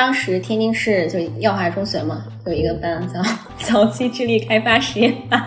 [0.00, 3.20] 当时天津市就耀华中学嘛，有一个班叫
[3.58, 5.44] 早期智力开发实验班，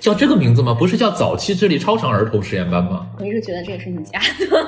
[0.00, 0.74] 叫这个名字吗？
[0.76, 3.06] 不是叫早期智力超常儿童实验班吗？
[3.20, 4.66] 我一直觉得这个是你家的。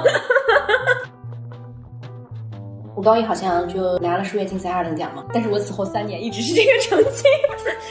[2.94, 7.24] 我高一好像就拿了数学竞赛二等奖嘛，但是我此后三年一直是这个成绩，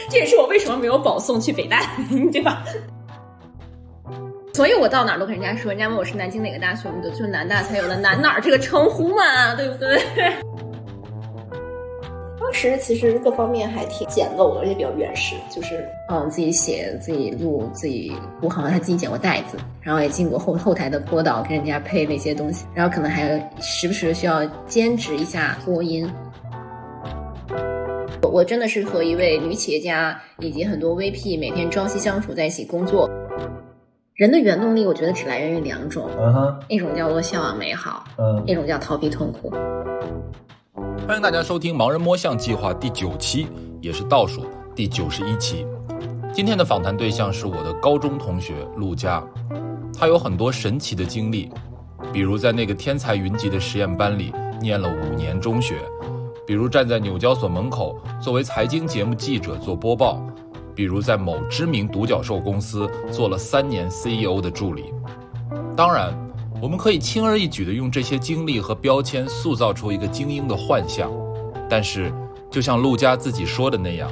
[0.09, 2.63] 这也是我为什么没有保送去北大的原因，对吧？
[4.53, 10.01] 所以我到哪儿都跟人家说，人家问我是南京哪个大学，我们就就南大才有了南哪儿这个称呼嘛，对不对？
[12.51, 18.11] 当时其实各方面还挺简陋的，而且比较原始，就是嗯自己写、自己录、自己，
[18.41, 26.11] 我好像还自己剪过带子，然后也进过后后台的播导，跟人家配那些东西，然后可能还时不时需要兼职一下播音。
[28.21, 33.09] 我我真的是和一位女企业家以及很多 VP 每天朝夕相处在一起工作。
[34.13, 36.09] 人的原动力，我觉得只来源于两种，
[36.67, 39.49] 一种叫做向往美好，嗯一种叫逃避痛苦。
[40.73, 43.47] 欢迎大家收听《盲人摸象计划》第九期，
[43.81, 45.65] 也是倒数第九十一期。
[46.31, 49.21] 今天的访谈对象是我的高中同学陆佳，
[49.93, 51.51] 他有很多神奇的经历，
[52.13, 55.79] 比如在那个天才云集的实验班里念了五年中学，
[56.47, 60.25] 比如站在纽交所门口作为财经节目记者做播报，
[60.73, 64.93] 比如在某知名独角兽公司做了三年 CEO 的助理。
[65.75, 66.13] 当然，
[66.61, 71.11] 我们可以轻而易举地用这些经历和标签塑造出一个精英的幻象，
[71.67, 72.13] 但是，
[72.51, 74.11] 就像陆家自己说的那样，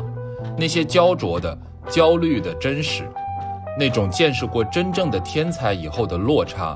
[0.58, 1.56] 那些焦灼的、
[1.88, 3.08] 焦虑的真实，
[3.78, 6.76] 那种见识过真正的天才以后的落差，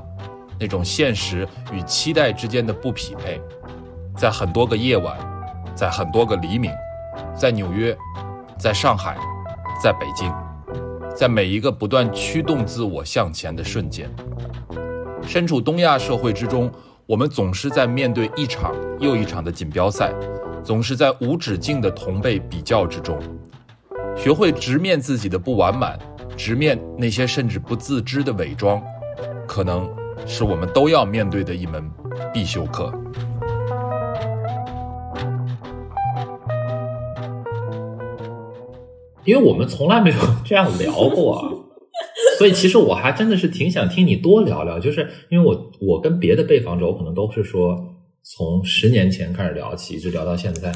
[0.60, 3.40] 那种现实与期待之间的不匹配，
[4.16, 5.18] 在很多个夜晚，
[5.74, 6.70] 在很多个黎明，
[7.34, 7.96] 在纽约，
[8.56, 9.18] 在上海，
[9.82, 10.32] 在北京，
[11.16, 14.08] 在每一个不断驱动自我向前的瞬间。
[15.26, 16.70] 身处东亚社会之中，
[17.06, 20.12] 我们总是在面对一场又一场的锦标赛，
[20.62, 23.18] 总是在无止境的同辈比较之中。
[24.16, 25.98] 学会直面自己的不完满，
[26.36, 28.80] 直面那些甚至不自知的伪装，
[29.48, 29.90] 可能
[30.24, 31.90] 是我们都要面对的一门
[32.32, 32.92] 必修课。
[39.24, 41.63] 因为我们从来没有这样聊过，
[42.44, 44.78] 所以其实我还真的是挺想听你多聊聊。
[44.78, 47.74] 就是因为我我跟别的被访者，我可能都是说
[48.22, 50.70] 从十年前开始聊起，一直聊到现在，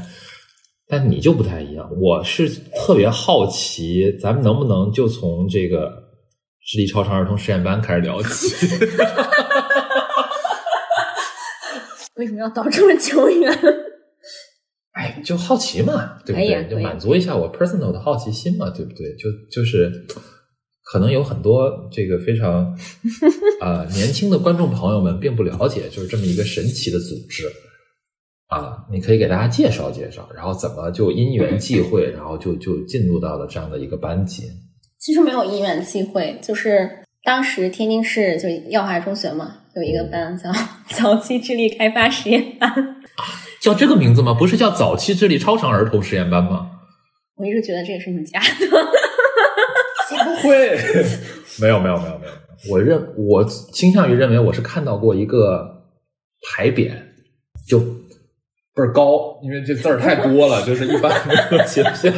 [0.89, 1.87] 但你就不太一样。
[2.01, 5.93] 我是特别好奇，咱们能不能就从这个
[6.65, 8.67] 智力超常儿童实验班开始聊起？
[12.17, 13.53] 为什么要倒这么久远？
[14.97, 16.67] 哎，就好奇嘛，对不对？
[16.71, 19.15] 就满足一下我 personal 的好奇心嘛，对不对？
[19.17, 20.07] 就就是
[20.91, 22.65] 可能有很多这个非常
[23.61, 27.45] 啊、呃年轻的观众朋友们并不了解，就是这么一个神奇的组织
[28.49, 34.45] 啊，你可以给大家介绍介绍，然后怎么就因缘际会，然后就就进入到了这样的一个班级。
[34.99, 36.91] 其实没有因缘际会，就是
[37.23, 40.51] 当时天津市就耀华中学嘛，有一个班叫
[40.97, 42.73] 早期智力开发实验班。
[43.61, 44.33] 叫这个名字吗？
[44.33, 46.71] 不是叫早期智力超常儿童实验班吗？
[47.37, 48.98] 我一直觉得这个是你家的。
[50.37, 50.77] 会？
[51.61, 52.33] 没有没有没有没有，
[52.71, 55.67] 我认我倾向于认为我是看到过一个
[56.57, 56.93] 牌匾，
[57.69, 62.11] 就倍儿高，因为这字儿太多了， 就是一般没有写不下。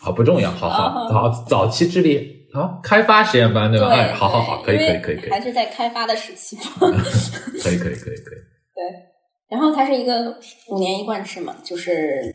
[0.00, 3.88] 好，不重要，好好 好，早期智力好开发实验班对吧？
[3.88, 6.62] 哎，好好好，可以可以可以可以还是在开发的时期嘛。
[7.62, 8.38] 可以可以可以可以。
[8.74, 8.82] 对，
[9.50, 10.38] 然后它是一个
[10.68, 12.34] 五年一贯制嘛，就是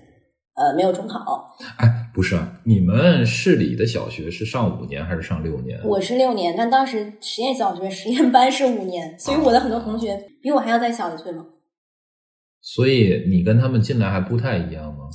[0.55, 1.55] 呃没有中考。
[1.77, 5.79] 哎，不是啊，你们市里的小学是上五年还是上六年？
[5.85, 11.45] 我是六年，但当时实验小学实验班是五年，所以我的很多同学比我还要再小一岁嘛。
[12.61, 15.09] 所以你跟他们进来还不太一样吗？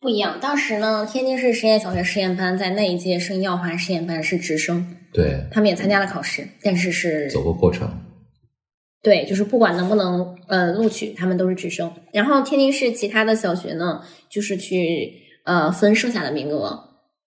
[0.00, 7.88] 不一样，当时呢，天津市实验小学实验班在那一届升耀华实验班是直升，对，他们也参加了考试，但是是走过过程。
[9.02, 11.92] 对，就是不管能不能呃录取，他们都是直升。
[12.12, 16.78] 然后天津市其他的小学呢，就是去呃分剩下的名额，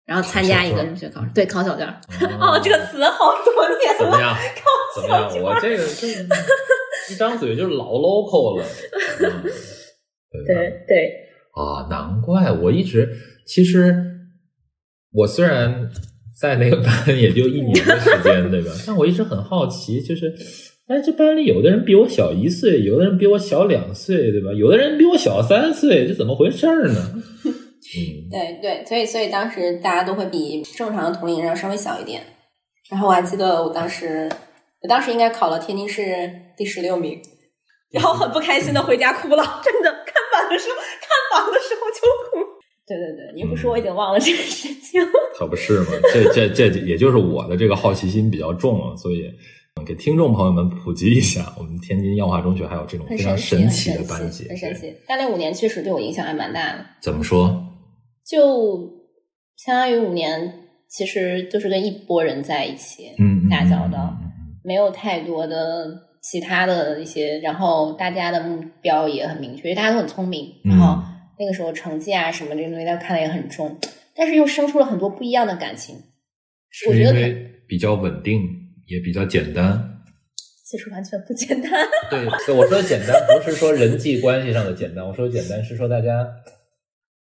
[0.06, 2.00] 然后参加一个入学考试，对，考小卷儿。
[2.40, 4.34] 哦，这个词好多年了，怎么样？
[4.34, 5.44] 考怎么样？
[5.44, 6.28] 我这个就是
[7.12, 8.66] 一张嘴就是老 local 了，
[9.22, 10.56] 嗯、对？
[10.88, 11.12] 对，
[11.54, 13.16] 啊，难怪我一直
[13.46, 13.96] 其实
[15.12, 15.90] 我虽然
[16.40, 18.72] 在那个班也就一年的时间，对吧？
[18.88, 20.34] 但我一直很好奇，就是
[20.88, 24.52] 哎，这班里有的人比我小一岁，有的人比我小两岁，对吧？
[24.54, 27.24] 有的人比我小三岁，这怎么回事儿呢？
[27.98, 32.22] 嗯，对对，所以所以当时大家都会比正常的同龄人要稍微小一点。
[32.90, 34.30] 然后我还记得我当时，
[34.82, 37.22] 我当时应该考了天津市第十六名，
[37.92, 40.16] 然后很不开心的回家哭了，真的看。
[40.36, 42.46] 榜的时候，看榜的时候就哭。
[42.86, 45.02] 对对对，你不说我已经忘了这个事情。
[45.38, 49.32] 可不是嘛，这这这也就是我的这个好奇心比较重了，所以
[49.86, 54.94] 给听众朋友们普及一下，我们天津耀华中学还有这种非常神奇的班级，很神奇。
[55.08, 56.86] 但那五年确实对我影响还蛮大的。
[57.02, 57.66] 怎么说？
[58.28, 58.92] 就
[59.58, 60.54] 相当于五年，
[60.90, 64.16] 其实就是跟一拨人在一起，嗯，打交道，
[64.64, 65.88] 没有太多的
[66.22, 71.04] 其他的一些，然后大家的目标也很明确，因为大家都很聪明，然后。
[71.38, 73.78] 那个时候成绩啊什么这些东西，他看的也很重，
[74.16, 75.94] 但是又生出了很多不一样的感情。
[76.88, 77.14] 我觉得
[77.68, 78.40] 比较稳定，
[78.88, 80.00] 也比较简单。
[80.66, 81.72] 其实完全不简单。
[82.10, 82.26] 对，
[82.56, 86.26] 我说的简单不是说人际关系上的简单，我说的简单是说大家，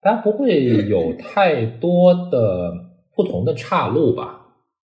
[0.02, 2.72] 大家不会有太多的
[3.14, 4.40] 不同的岔路吧？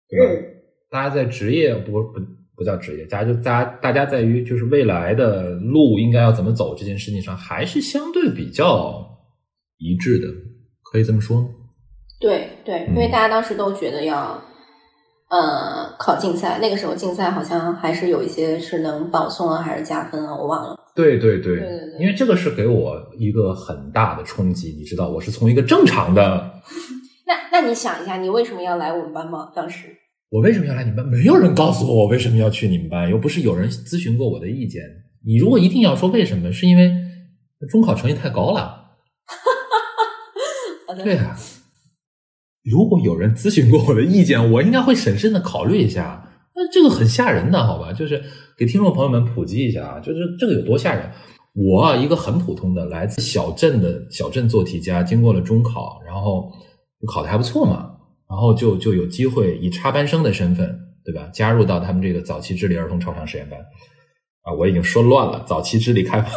[0.09, 0.43] 对吧？
[0.89, 2.19] 大家在职业不不
[2.55, 9.05] 不叫职业，大家就大家大家在于就是未来的路应该要怎么走这件事情上，还是相对比较。
[9.79, 10.25] 一致的，
[10.81, 11.47] 可以这么说。
[12.19, 14.41] 对对，因为大家当时都觉得要，
[15.29, 16.57] 呃，考竞赛。
[16.59, 20.75] 那个时候竞赛好像还是有一些是能保送啊，还是加分啊，我忘了。
[20.97, 21.57] 对对对，
[21.99, 24.75] 因为这个是给我一个很大的冲击。
[24.77, 26.61] 你知道，我是从一个正常的。
[27.27, 29.51] 那那你想一下，你为什么要来我们班吗？
[29.55, 29.95] 当时
[30.29, 31.07] 我为什么要来你们班？
[31.07, 34.81] 没有人告诉我我为什么要去你们班，又不是有人咨询过我的意见。
[35.25, 36.91] 你如果一定要说为什么，是因为
[37.69, 38.85] 中考成绩太高了。
[41.03, 41.37] 对啊，
[42.63, 46.26] 如果有人咨询过我的意见，我应该会审慎的考虑一下。
[46.57, 47.93] 那这个很吓人的，好吧？
[47.93, 48.21] 就是
[48.57, 51.09] 给听众朋友们普及一下啊，就是这个有多吓人。
[51.53, 56.51] 我一个很普通的来自小镇的小镇做题家，经过了中考，然后
[57.11, 57.91] 考的还不错嘛，
[58.27, 61.29] 然后就就有机会以插班生的身份，对吧？
[61.31, 63.59] 加入到他们这个早期智力儿童超常实验班
[64.41, 66.29] 啊，我已经说乱了，早期智力开发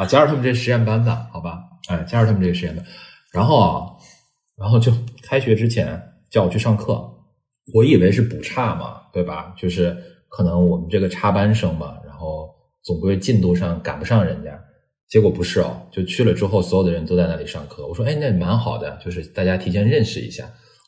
[0.00, 1.62] 啊，加入他们这实验班的，好吧？
[1.88, 2.84] 哎，加入他们这个实验班，
[3.32, 3.86] 然后啊，
[4.58, 7.10] 然后就开学之前叫我去上课，
[7.74, 9.54] 我以为是补差嘛，对吧？
[9.56, 9.96] 就是
[10.28, 12.48] 可能我们这个插班生嘛，然后
[12.82, 14.58] 总归进度上赶不上人家，
[15.08, 17.86] 结果不是哦，就去了之后，所有的人都在那里上课。
[17.86, 20.44] 我说，哎，那蛮好的，就是大家提前认识一下。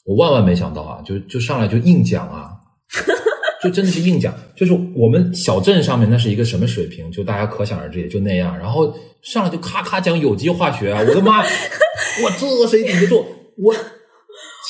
[0.07, 2.53] 我万万没想到啊，就就上来就硬讲啊。
[3.63, 8.59] 就真的是硬讲，就是我们小镇上面那是一个什么水平，就大家可想而知，也就那样。
[8.59, 8.91] 然后
[9.21, 11.43] 上来就咔咔讲有机化学啊，我的妈！
[11.43, 13.23] 我这谁顶得住？
[13.59, 13.75] 我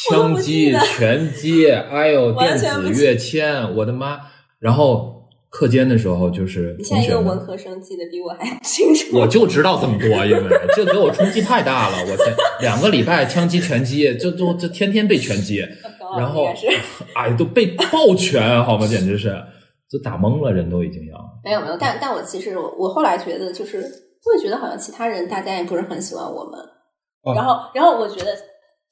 [0.08, 4.18] 羟基、醛基， 哎呦，电子跃迁，我的妈！
[4.58, 5.18] 然后。
[5.52, 9.18] 课间的时候，就是你现在一个文科生记得比我还清楚。
[9.18, 10.42] 我就知道这么多，因为
[10.76, 11.96] 这给我冲击太大了。
[12.02, 15.58] 我天，两个礼拜枪击拳击，就就就天天被拳击，
[16.16, 16.46] 然后
[17.16, 18.86] 哎，都被暴拳，好吗？
[18.86, 19.34] 简直是，
[19.90, 21.18] 就打懵了，人都已经要。
[21.42, 26.60] 没有没有，但但我其实我我后来觉得，就是会觉得好像其他人大家也不是很喜欢我们。
[27.34, 28.30] 然后然后我觉得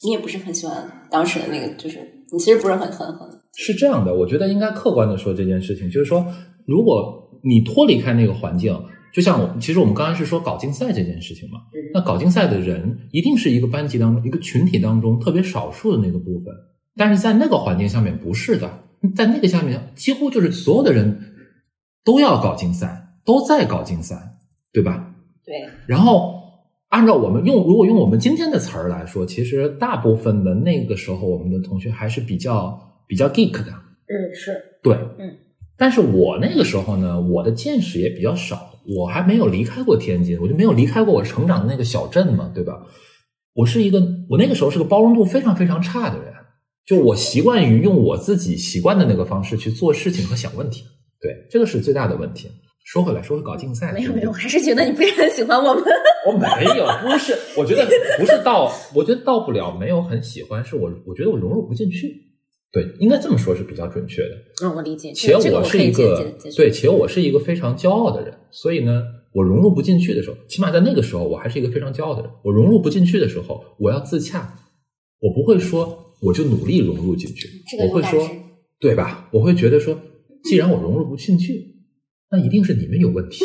[0.04, 1.98] 你也不是很喜欢当时的那个，就是
[2.32, 3.28] 你其实不是很很很。
[3.54, 6.26] 是这样的，我觉得应该客观的说这件事情，就是说。
[6.66, 8.78] 如果你脱离开那个环境，
[9.14, 11.60] 就像我，其实我们刚才是说搞竞赛这件事情嘛。
[11.94, 16.54] 那搞竞赛的人一定是一个班级当中、一个群体当中特别少数的那个部分，
[16.94, 18.70] 但是在那个环境下面不是的，
[19.16, 21.18] 在那个下面几乎就是所有的人
[22.04, 24.36] 都要搞竞赛，都在搞竞赛，
[24.70, 25.14] 对吧？
[25.42, 25.54] 对。
[25.86, 26.37] 然后
[26.88, 33.70] 按照我们用，如果用我们今天的词儿来说，其实大部分的那个时候，我们的同学还是比较比较 geek 的。
[34.08, 34.52] 嗯，是
[34.82, 35.36] 对，嗯。
[35.76, 42.82] 但是我那个时候呢，我的见识也比较少，我还没有离开过天津，我就没有离开过我成长的那个小镇嘛，对吧？
[43.54, 46.32] 我是一个，我那个时候是个包容度非常非常差的人，
[46.86, 50.84] 就我习惯于用我自己习惯的那个方式去做事情和想问题，
[51.20, 52.48] 对，这个是最大的问题。
[52.90, 55.84] 说回来，说回搞竞赛，没有没有，我还是觉得你不是很喜欢我们。
[56.26, 57.86] 我没有，不是，我觉得
[58.18, 62.10] 不是到，我觉得到不了没有很喜欢，是我我觉得我融入不进去。
[62.72, 64.30] 对，应该这么说是比较准确的。
[64.64, 65.12] 嗯，我理解。
[65.12, 69.02] 且我是一个对，且我是一个非常骄傲的人，所以呢，
[69.34, 72.30] 我融入不进去的时候，起码在那个时候，我还是一个非常骄傲的人。
[72.42, 74.54] 我融入不进去的时候，我要自洽，
[75.20, 77.50] 我不会说我就努力融入进去，
[77.82, 78.26] 我会说，
[78.80, 79.28] 对吧？
[79.30, 80.00] 我会觉得说，
[80.44, 81.77] 既然我融入不进去，
[82.30, 83.44] 那一定是你们有问题，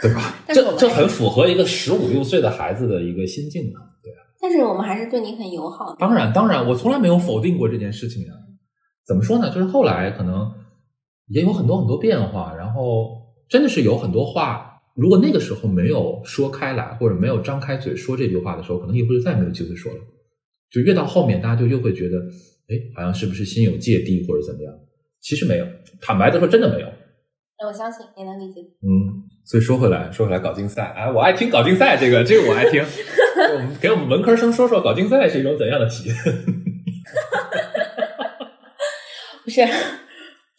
[0.00, 0.34] 对吧？
[0.48, 3.92] 这这很符合一个十五六岁的孩子的一个心境啊。
[4.40, 5.96] 但是我们还是对你很友好。
[5.98, 8.32] 当然，当然，我从来没有否定过这件事情呀。
[9.06, 9.50] 怎么说呢？
[9.50, 10.52] 就是后来可能
[11.28, 13.10] 也有很多很多变化，然后
[13.48, 19.98] 真的是有很多话，如果那个时候没有说开来，或者没有张开嘴说这句话的时候，可能以后就再也没有机会说了。
[20.70, 22.18] 就越到后面，大家就越会觉得，
[22.68, 24.72] 哎，好像是不是心有芥蒂或者怎么样？
[25.26, 25.66] 其实没有，
[26.00, 26.86] 坦白的说，真的没有。
[27.58, 28.60] 那我相信你能理解。
[28.60, 32.80] 嗯，所以说回来，说回来，搞竞赛，哎，我爱听搞竞赛，这个，这个我爱听。
[33.54, 36.16] 我们给我们文科生说说搞竞赛是一种怎样的体验？
[39.42, 39.66] 不是，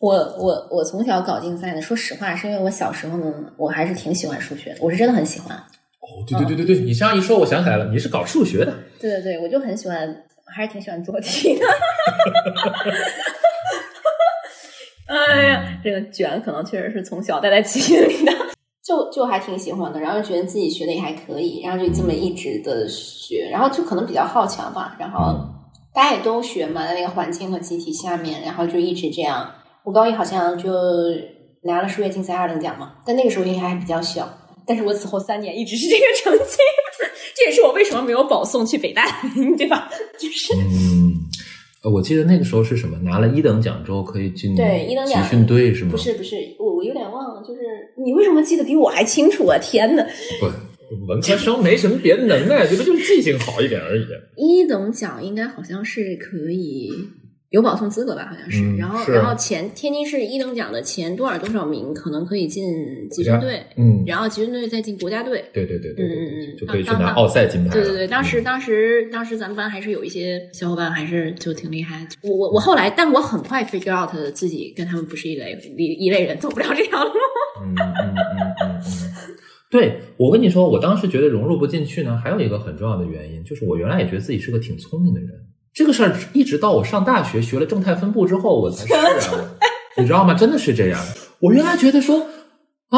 [0.02, 1.82] 我我我从小搞竞赛的。
[1.82, 5.56] 说实话，是因为我小时候呢，我还是挺喜欢数学的，我是真的很喜欢。
[5.56, 8.74] 哦，对对对对对，你这样一说，我想起来了，你是搞数学的。
[9.00, 9.98] 对对对，我就很喜欢，
[10.54, 11.66] 还是挺喜欢做题的。
[15.08, 18.32] 哎呀，这个卷可能确实是从小带在基因里的，
[18.84, 25.36] 就就还挺喜欢的，然后觉得自己学的也还可以，然后就这么一直的学，然后就可能比较好强吧，然后
[25.94, 29.50] 大家也都学嘛，在那个环境和集体下面，然后就一直这样。
[29.84, 30.70] 我高一好像就
[31.64, 34.28] 拿了数学竞赛二等奖嘛，但那个时候应该还比较小，
[34.66, 36.58] 但是我此后三年一直是这个成绩，
[37.34, 39.06] 这也是我为什么没有保送去北大，
[39.58, 39.90] 对吧？
[40.20, 40.54] 就是。
[41.89, 42.98] 我记得那个时候是什么？
[43.00, 45.91] 拿了一等奖之后可以进对一等奖集训队是吗？
[45.91, 47.44] 不是不是，我我有点忘了。
[47.48, 47.62] 就是
[48.03, 49.58] 你为什么记得比我还清楚啊？
[49.60, 50.06] 天呐！
[50.39, 50.48] 不，
[51.08, 54.06] 文科生没什么别的能耐，这不就是记性好一点而已。
[54.36, 56.91] 一等奖应该好像是可以。
[57.50, 58.75] 有保送资格吧，好像是。
[58.75, 62.66] 然后，然后前天津市一等奖的前多少多少名，可能可以进
[63.10, 63.63] 集训队。
[63.77, 64.04] 嗯。
[64.06, 65.46] 然后集训队再进国家队。
[65.54, 66.06] 对对对对。
[66.06, 66.58] 嗯嗯嗯。
[66.58, 67.70] 就可以去拿奥赛金牌。
[67.70, 72.06] 对对对，当时当时当时咱们班还是有一些小伙伴还是就挺厉害。
[72.22, 77.12] 我我我后来，但我很快 figure out 自己跟他们不是一类一一类人，走不了这条路。
[77.63, 78.82] 嗯嗯嗯嗯嗯。
[79.70, 85.30] 对，我跟你说，我当时觉得融入不进去呢，还有一个很重要的原因，就是我原来也觉得自己是个挺聪明的人。
[85.77, 89.46] 这个事儿一直到我上大学学了正态分布之后，我才释然。
[89.96, 90.34] 你知道吗？
[90.34, 91.00] 真的是这样。
[91.39, 92.25] 我原来觉得说
[92.89, 92.98] 啊，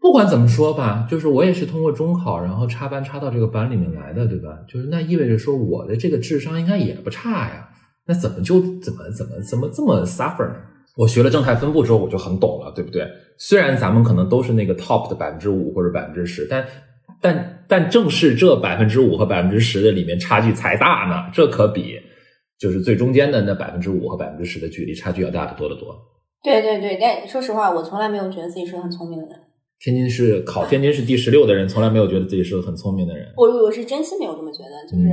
[0.00, 4.50] 不管怎么说吧，就是我也是通过中考，然后插班插到这个班里面来的，对吧？
[4.68, 7.68] 就是那意味着说我的这个智商应该也不差呀。
[8.06, 10.54] 那怎么就怎么怎么怎么这么 suffer 呢？
[10.96, 13.04] 我学了正态分布之后，我就很懂了，对不对？
[13.36, 16.64] 虽然咱们可能都是那个 top 的百分之五或者百分之十，但。
[17.20, 21.98] 但但正是这百分之五和百分之十的里面差距才大呢，这可比
[22.58, 25.94] 就是最中间的那百分之五和百分之十的距离差距要大得多得多。
[26.42, 29.36] 对对对，但说实话，我从来没有觉得自己是个很聪明的人。
[29.78, 33.26] 天津市考天津市第十六的人，从来没有觉得自己是个很聪明的人。
[33.36, 35.08] 我我是真心没有这么觉得，就是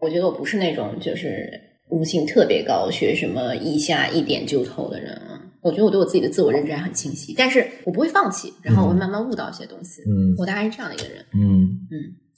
[0.00, 1.48] 我觉得我不是那种就是
[1.90, 5.33] 悟性特别高、学什么一下一点就透的人啊。
[5.64, 10.02] 我觉得我对我自己的自我认知还很清晰，但是我不会放弃，然后我会慢慢悟到一些东西。
[10.02, 11.24] 嗯，我大概是这样的一个人。
[11.32, 11.96] 嗯嗯，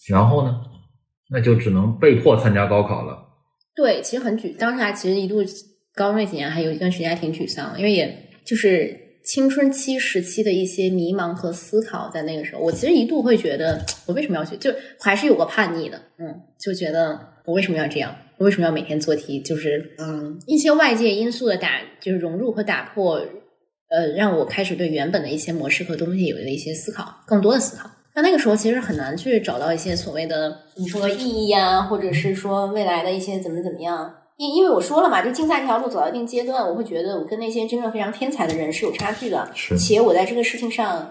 [0.09, 0.61] 然后呢，
[1.31, 3.19] 那就只能被迫参加高考了。
[3.75, 5.43] 对，其实很沮，当时还其实一度
[5.95, 18.15] 高中那几年还有一段时间还挺沮丧，因为也就是青春期时期的一些迷茫和思考，在那个时候，我其实一度会觉得我为什么要去，就还是有个叛逆的，嗯，就觉得我为什么要这样。
[18.39, 19.41] 为什么要每天做题？
[19.41, 23.15] 就是嗯，一些外界因素的打，就是融入和打破，
[23.89, 27.91] 呃，让我开始对原本的一些模式和东西有了一些思考，更多的思考。
[28.15, 34.15] 那那个时候其实很难去找到一些所谓的你说意义啊，或者是说未来的一些怎么怎么样。
[34.39, 39.51] 因因为我说了嘛，就竞赛这条路走到一定阶段，我会觉得我跟那些真正非常天才的人是有差距的。
[39.55, 41.11] 是，且我在这个事情上，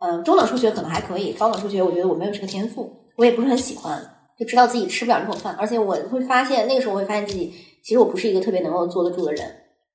[0.00, 4.00] 嗯，中等数学可能还可以，高等数学我觉得我没有这个天赋，我也不是很喜欢。
[4.38, 9.48] 就知道自己吃不了这口饭，而且我会发现那个时候我会发现自己其实我不是一个特别能够坐得住的人，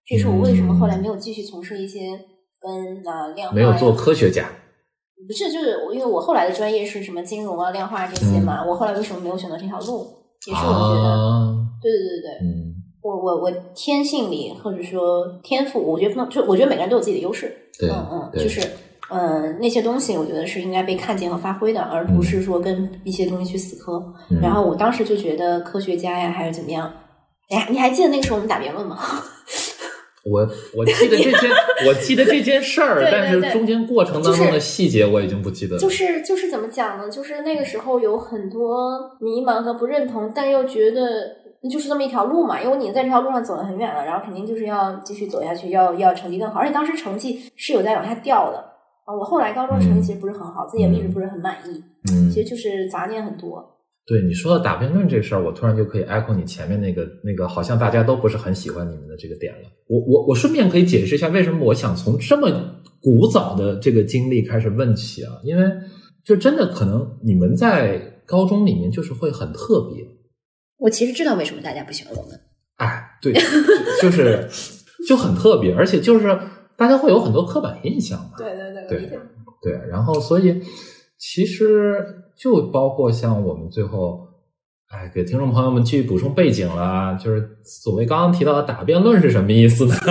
[0.06, 2.20] 这是我为什么后来没有继续从事一些
[2.62, 4.50] 跟啊量化没有做科学家，
[5.28, 10.08] 不是就是我因为我后来的专业是什么金融啊量化这些嘛，我后来为什么没有选择这条路，
[10.48, 18.62] 也是我觉得对对对对对，嗯，我我我天性里或者说天赋，我觉得不能就我觉得每个人都有自己的优势，嗯嗯，就是。
[19.10, 24.02] 呃，那些东西我觉得是应该被看见和发挥的，而不是说跟一些东西去死磕。
[24.42, 26.92] 然后我当时就觉得科学家呀，还是怎么样？
[27.50, 29.00] 哎呀，你还记得那个时候我们打辩论吗？
[30.26, 31.50] 我我记得这件，
[31.88, 35.82] 我记得这件 事儿，但是中间过程当中的细节我已经不记得了。
[35.82, 37.10] 就是就是怎么讲呢？
[37.10, 41.02] 就是那个时候有很多迷茫和不认同，但又觉得
[41.62, 46.60] 那就是这么一条路嘛，因为你在这条路上走了很远了，然后肯定就是要继续走下去，要要成绩更好。
[46.60, 48.69] 而且当时成绩是有在往下掉的。
[49.18, 51.84] 我后来高中成绩其实不是很好，自己也一直不是很满意。
[52.12, 53.64] 嗯，其实就是杂念很多。
[54.06, 59.70] 对你说到打辩论这事儿，我突然就可以 echo 你前面那个那个，好像大家都不是很喜欢你们的这个点了。
[59.88, 62.50] 我我我顺便可以解释一下，为什么我想从这么
[63.02, 65.34] 古早的这个经历开始问起啊？
[65.44, 65.64] 因为
[66.26, 70.04] 就真的可能你们在高中里面就是会很特别。
[70.78, 72.40] 我其实知道为什么大家不喜欢我们。
[72.78, 73.34] 哎，对，
[74.02, 74.48] 就是
[75.08, 76.40] 就很特别，而且就是。
[76.80, 78.32] 大家会有很多刻板印象嘛？
[78.38, 79.20] 对对对，对
[79.62, 79.74] 对。
[79.90, 80.62] 然后，所以
[81.18, 84.22] 其实就包括像我们最后，
[84.90, 89.94] 哎，给听众朋友们继续补充背景了，就是所谓刚刚提到的打辩论是什么意思呢？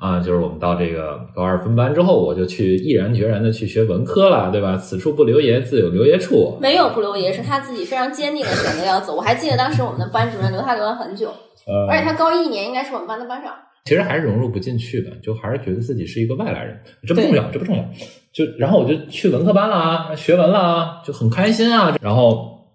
[0.00, 4.76] 啊，就是我们到这个高二分班之后，我就去毅然决然的去学文科了，对吧？
[4.76, 6.58] 此处不留爷，自有留爷处。
[6.60, 9.14] 没有不留爷，是他自己非常坚定的选择要走。
[9.14, 11.28] 我还记得当时我们的班主任留他留了很久，
[11.68, 13.52] 呃，而且他高一一年应该是我们班的班长。
[13.84, 17.84] 其实还是融入不进去的，就还是觉得自己是一个外来人，这不重要，这不重要。
[18.32, 21.96] 就然后我就去文科班了啊，学文了啊，就很开心啊。
[22.00, 22.66] 然后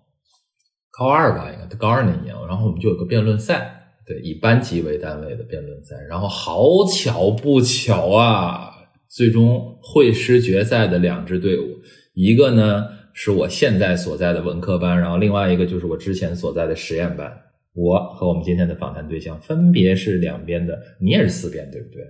[0.91, 3.73] 高二吧，应该高二那年，然后我们就有个辩论赛。
[4.05, 8.69] 对，以班级为单位的辩论赛，然后好巧不巧啊，
[9.09, 11.77] 最终会师决赛的两支队伍，
[12.13, 17.37] 一个呢是我现在所在的文科班，然后另外一个就是我之前所在的实验班。
[17.77, 22.01] 我和我们今天的访谈对象分别是两边的，你也是四边，对不对？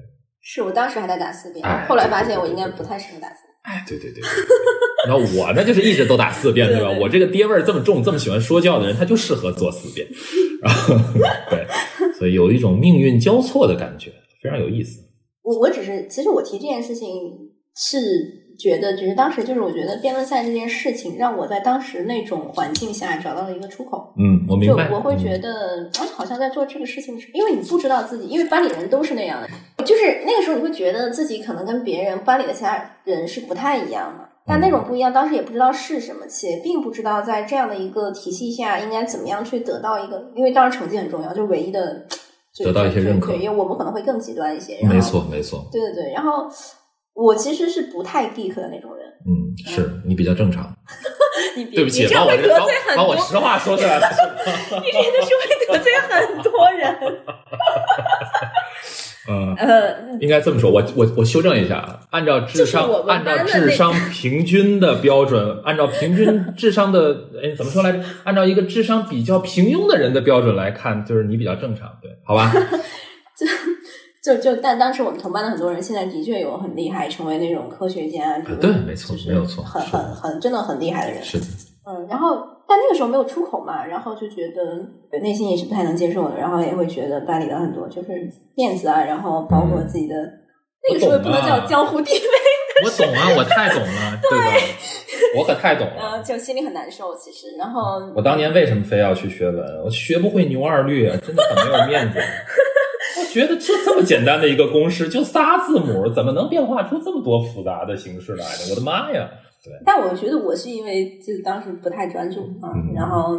[0.41, 3.53] 是我当时还在打四边，哎后来发现我应该不太适合打四边。
[3.63, 4.29] 哎，对对对，对
[5.09, 6.93] 那我呢就是一直都打四遍，对吧？
[6.93, 10.07] 对我这个爹味儿这么重，这么喜欢说教的人，他就适合做四遍。
[10.63, 10.95] 然 后
[11.49, 11.67] 对，
[12.17, 14.09] 所以有一种命运交错的感觉，
[14.41, 15.01] 非常有意思。
[15.43, 17.07] 我我只是，其实我提这件事情
[17.75, 17.97] 是
[18.57, 24.13] 觉得，只是当时就是我觉得辩论赛这件事情让我在当时那种环境下找到了一个出口。
[24.17, 24.89] 嗯，我明就白。
[24.91, 29.47] 我会觉嗯得，哎，好像在做这个事情的时候，因为你不知道自己，因为班里人都是那样的，
[29.85, 34.27] 就是那个时候你会觉得自己可能跟别人班里的其他人是不太一样的。
[34.49, 42.05] 但那种不一样，当时也不知道是什么，且并不知道在这样的一个体系下应该怎么样去得到一个，因为当时成绩很重要，就是唯一的
[42.53, 44.79] 最得到一些认可对，因为我们可能会更极端一些。
[44.87, 45.67] 没错，没错。
[45.69, 46.47] 对对对，然后
[47.17, 49.07] 我其实是不太 geek 的那种人。
[49.25, 50.71] 嗯，是你比较正常。
[51.57, 54.07] 你别对不起，你这样把我这把会得罪很多把我，实话说出来了。
[54.83, 56.95] 你真的是会得罪很多人。
[59.29, 68.01] 嗯，呃，应该这么说，我我我修正一下啊，按照智商按照智商平均的标准，按照平均智商的，哎，怎么说来着？
[68.23, 72.53] 按照一个智商比较平庸的人的标准来看，就是你比较正常，对，好吧？
[73.35, 73.45] 就
[74.27, 81.23] 就就但当时我们同班的很多人，现在的确有很厉害，成为那种科学家，啊对没错没有错很很很真的很厉害的人。
[81.23, 81.45] 是的，
[81.89, 88.09] 嗯，然后但那个时候没有出口嘛，然后就觉得内心也是不太能接受的，然后也会觉得班里的很多就是
[88.55, 90.15] 面子啊，然后包括自己的、
[90.89, 92.19] 那个时候也不能叫江湖地位，
[92.83, 94.45] 我懂啊，我太懂了，对吧？
[95.37, 96.23] 我可太懂呃，了。
[96.23, 97.15] 就心里很难受。
[97.15, 99.65] 其实，然后我当年为什么非要去学文？
[99.83, 102.19] 我学不会牛二律，真的很没有面子。
[103.19, 108.69] 我觉得就这么简单的一个公式，就仨字母，怎么能变化出这么多复杂的形式来呢？
[108.71, 109.29] 我的妈呀！
[109.63, 113.35] 对但我觉得我是因为就是当时不太专注啊，嗯然后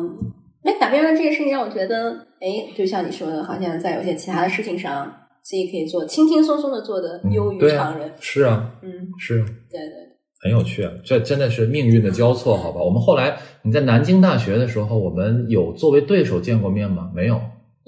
[0.64, 2.10] 那打辩论这个事情让我觉得，
[2.40, 5.10] 哎，就像你说的，好像在有些其他的事情上，
[5.42, 8.12] 自己可以做轻轻松松的做的优于常人。
[8.20, 9.94] 是啊，嗯，是啊，对对，
[10.42, 10.92] 很有趣啊！
[11.04, 12.82] 这真的是命运的交错，好吧？
[12.82, 17.10] 我们后来你在南京大学的时候，我们有作为对手见过面吗？
[17.14, 17.40] 没有，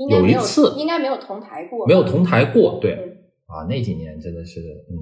[0.09, 2.79] 有有一次应该没有同台过，没有同台过。
[2.81, 3.07] 对嗯
[3.51, 4.95] 啊，那几年真的是，嗯，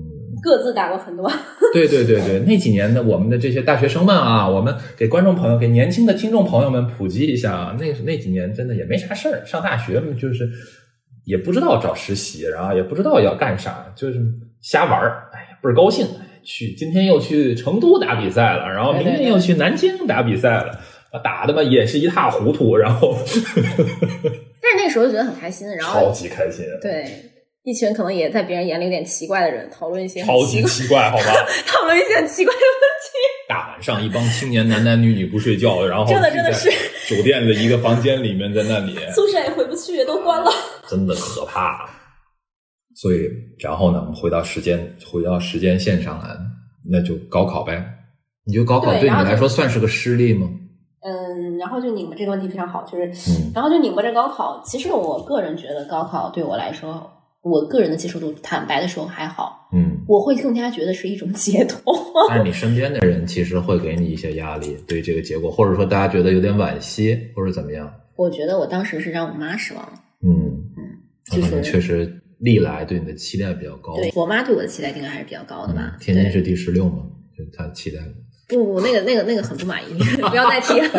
[0.42, 1.30] 各自打过很多。
[1.74, 10.48] 对对对对，那几年的我们的这些大学生们啊，我们给观众朋友、给年轻的听众朋友们普及一下啊，那那几年真的也没啥事儿，上大学嘛，就是
[11.26, 14.18] 也不知道找实习，然后也不知道要干啥，就是
[14.62, 20.70] 瞎玩儿，哎呀，倍儿高兴，哎去今天又去成都打比赛了，然后明天又去南京打比赛了，
[21.12, 23.14] 啊，打的嘛也是一塌糊涂，然后
[24.62, 27.06] 但是那个时候就觉得很开心，然后超级开心，对
[27.64, 31.24] 一群可能也在别人眼里有点奇怪的人讨论一些超级奇怪，好吧？
[31.66, 33.18] 讨论一些很奇怪的问题
[33.48, 36.70] 大晚上一帮青年男男女女不睡觉，然后真的真的是
[37.14, 40.50] 酒店的一个房间里面，在那里，宿舍也回不去，都关了。
[40.88, 41.88] 真的可怕。
[42.94, 46.36] 所以，然后呢，我们回到时间，回到时间线上来，
[46.90, 47.82] 那就高考呗。
[48.44, 50.48] 你觉得高考对你来说算是个失利吗？
[51.00, 54.62] 嗯，然后就拧巴这个问题非常好，就是嗯然后就拧巴这高考。
[54.64, 57.10] 其实我个人觉得高考对我来说，
[57.42, 59.68] 我个人的接受度，坦白的说还好。
[59.72, 61.94] 嗯，我会更加觉得是一种解脱。
[62.28, 67.92] 但是你身边的人其实会给你一些压力，对这个结果，或者说大家觉得有点惋惜，或者怎么样？
[68.16, 69.92] 我觉得我当时是让我妈失望了。
[70.22, 70.82] 嗯嗯，
[71.30, 73.94] 就是确实历来对你的期待比较高。
[73.94, 76.00] 对我妈对我的期待应该还是比较高的吧嗯？
[76.00, 77.04] 天津是第十六嘛，
[77.36, 78.12] 就她期待的。
[78.48, 79.94] 不不，那个那个那个很不满意，
[80.30, 80.88] 不要再提了。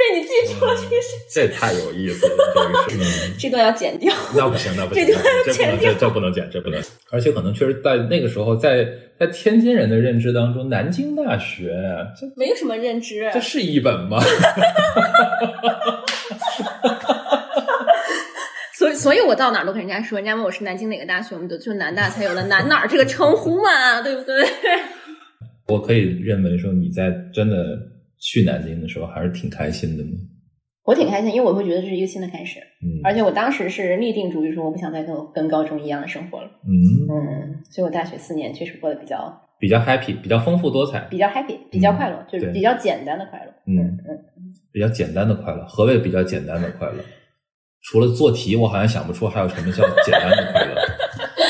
[0.00, 2.96] 被你记住了这个事，这太有意思了，这
[3.38, 4.12] 这段要剪掉。
[4.34, 5.06] 那不行，那不行，
[5.80, 6.82] 这这不能剪，这不能。
[7.10, 11.70] 而且可能确实在那个时候，在在天津人的认知当中，南京大学
[12.18, 14.18] 这没有什么认知，这是一本吗？
[18.94, 24.44] 所以，所以我到哪儿都跟人家说，人家问我是南京哪个大学，我们都就南大才有了南哪儿这个称呼嘛，对不对？
[25.68, 27.78] 我可以认为说，你在真的
[28.18, 30.10] 去南京的时候，还是挺开心的吗？
[30.84, 36.50] 我挺开心，因为我会觉得这是一个新的开始，嗯，而且我当时是立定主意说我不想再跟跟高中一样的生活了。
[36.66, 43.52] 嗯，嗯，所以我大学四年确实过得比较比较 happy，比较丰富多彩，比较 happy，比较快乐，就是比较简单的快乐。
[43.66, 43.76] 嗯
[44.08, 44.18] 嗯，
[44.72, 45.64] 比较简单的快乐。
[45.66, 46.94] 何谓比较简单的快乐？
[47.82, 50.74] 除了做题，我好像想不出还有什么叫简单的快乐。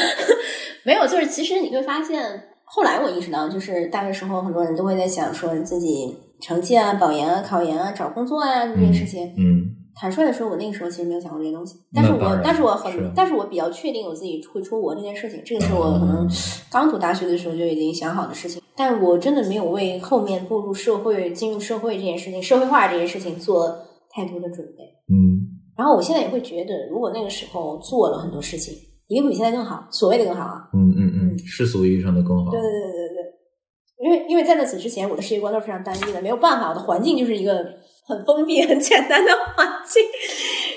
[0.85, 2.23] 没有，就是其实你会发现，
[2.65, 9.35] 后来我意识到，就是大学时候很多人都会在想说自己成绩啊、保研啊、考研啊、找工作啊这些事情。
[9.37, 16.31] 嗯坦率的说，我那个时候其实没有想过这些东西，但是我但是我很但是我比较确定我自己会出国这件事情，这个是我可能嗯
[16.71, 23.77] 刚读大学的时候就已经想好的事情，但我真的没有为后面步入社会、进入社会这件事情、社会化这件事情做
[24.15, 24.85] 太多的准备。
[25.13, 25.40] 嗯
[25.81, 28.75] 然后我现在也会觉得，如果那个时候做了很多事情，
[29.09, 30.69] 一定会比现在更好，所谓的更好啊。
[30.75, 32.61] 嗯嗯嗯，世俗意义上的更好对。
[32.61, 37.65] 对对对对，因为因为在那此之前，我的世界观都是非常单一的，没有办法，我的环境就是一个
[38.07, 40.03] 很封闭、很简单的环境，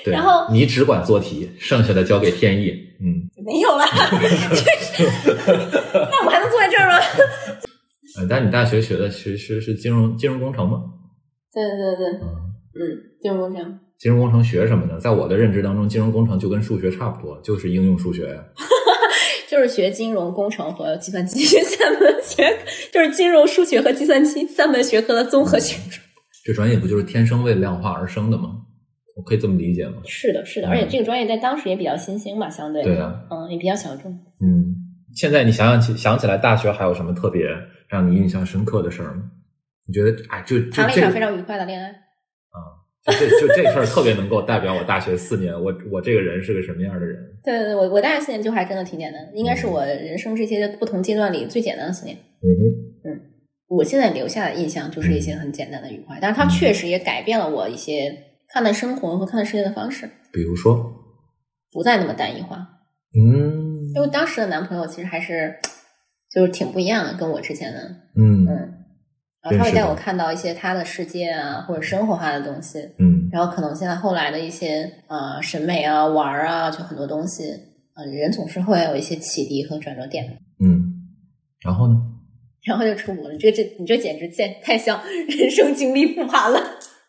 [0.06, 2.72] 对，然后你只管做题，剩下的交给天意。
[3.00, 3.84] 嗯，没有了，
[6.10, 6.98] 那我还能坐在这儿吗？
[8.16, 10.80] 呃但你大学学的其实是金融金融工程吗？
[11.52, 12.24] 对对对对，嗯，
[12.74, 12.80] 嗯，
[13.20, 15.00] 金融工程，金融工程学什么呢？
[15.00, 18.44] 在我的认知当中，金融工程就跟数学差不多，就是应用数学呀。
[19.48, 22.54] 就是学金融工程和计算机 三门学，
[22.92, 25.96] 就是金融、数学和计算机三门学科的综合学科。
[26.44, 28.50] 这专业不就是天生为量化而生的吗？
[29.16, 29.94] 我可以这么理解吗？
[30.04, 34.12] 是的，是的，嗯而且这个专业在当时也比较新兴嘛，相对对啊，嗯，也比较小众。
[34.42, 34.76] 嗯，
[35.14, 37.46] 现在你想想起想起来，大学还有什么特别
[37.88, 39.22] 让你印象深刻的事儿吗？
[39.88, 42.03] 你觉得哎，就谈了一场非常愉快的恋爱。
[43.06, 47.16] 就这就这事儿特别能够代表我大学四年，我我这个人是个什么样的人？
[47.44, 52.16] 对对对，我我大学四年就还真的挺简单，应该是我人生这些不同阶段里最简单的四年。
[52.16, 52.48] 嗯
[53.04, 53.20] 嗯，
[53.68, 58.16] 我现在留下的印象就是一些很简单的愉快，但是它确实也改变了我一些
[58.48, 60.92] 看待生活和看待世界的方式，比如说，
[61.70, 62.66] 不再那么单一化。
[63.14, 63.92] 嗯。
[63.94, 64.08] 因为。
[64.10, 65.54] 当时的男朋友其实还是
[66.34, 67.80] 就是挺不一样的，跟我之前的，
[68.16, 68.46] 嗯。
[68.46, 68.83] 嗯，
[69.44, 77.44] 然后他会带我看到一些他的世界啊，或者生活化的东西，嗯然后可能现在后来的一些呃审美啊、玩儿啊，就很多东西，
[77.94, 80.32] 呃，人总是会有一些启迪和转折点的。
[80.64, 81.10] 嗯，
[81.64, 81.94] 然后呢？
[82.64, 86.58] 然后就出国了，你这这你这简直太太像人生经历复盘了。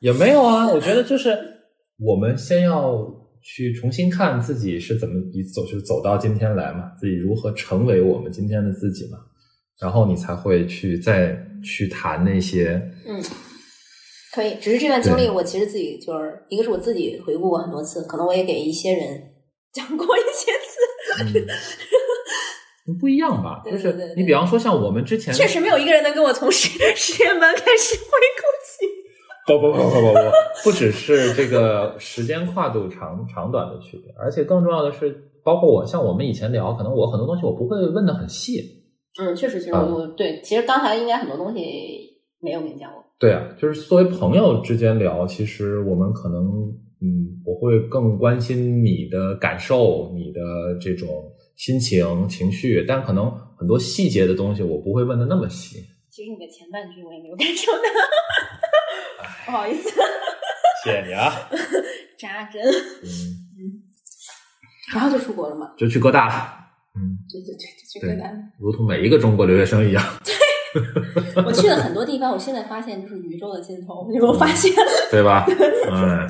[0.01, 1.37] 也没有啊，我觉得就是
[1.97, 3.05] 我们先要
[3.41, 9.17] 去重新看自己是怎么一走就走到今天来嘛，自己如何成为我们今天的自己嘛，
[9.81, 13.21] 然后你才会去再去谈那些嗯，
[14.33, 14.55] 可以。
[14.61, 19.21] 只是这段经历，我其实自己就是一个是我自己回顾过很多次，可能我也给一些人
[19.73, 21.45] 讲过一些次。
[22.87, 23.63] 嗯，不一样吧？
[23.65, 28.85] 就是你比方说像我们之前确实没有一个人能跟我从实 实验班开始回顾起。
[29.47, 30.19] 不不不不不不，
[30.63, 38.84] 不只是这个时间跨度长长短的区别，而且更重要的是，包括我像我们以前聊，可能我很多东西我不会问的很细。
[39.19, 41.61] 嗯，确实，其实啊我对，其实刚才应该很多东西
[42.39, 43.03] 没有跟你讲过。
[43.17, 46.43] 对啊，就是作为朋友之间聊，其实我们可能，
[47.01, 50.41] 嗯，我会更关心你的感受、你的
[50.81, 51.07] 这种
[51.55, 55.77] 心情、情绪，但可能很多细节的东西我不会问的那么细。
[56.09, 57.79] 其实你的前半句我也没有感受到，
[59.45, 59.89] 不好意思，
[60.83, 61.31] 谢谢你啊，
[62.19, 62.61] 扎针。
[62.63, 63.83] 嗯，
[64.93, 65.73] 然后就出国了嘛？
[65.77, 66.64] 就去哥大了，嗯，
[67.31, 68.29] 对对对。
[68.59, 70.03] 如同每一个中国留学生一样，
[71.45, 74.07] 我去了很多地方，我现在发现就是宇宙的尽头。
[74.09, 74.71] 你有没有发现？
[75.11, 75.45] 对吧？
[75.91, 76.27] 嗯，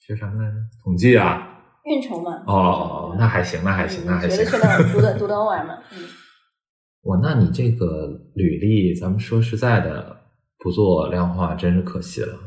[0.00, 0.56] 学啥来着？
[0.84, 1.46] 统计啊。
[1.84, 2.42] 运筹嘛。
[2.46, 4.50] 哦哦哦，那还行，那还行，那还行学的。
[4.50, 5.78] 学的读的 读的欧尔嘛。
[5.92, 6.02] 嗯，
[7.04, 10.16] 哇，那你这个履历，咱们说实在的，
[10.58, 12.38] 不做量化真是可惜了。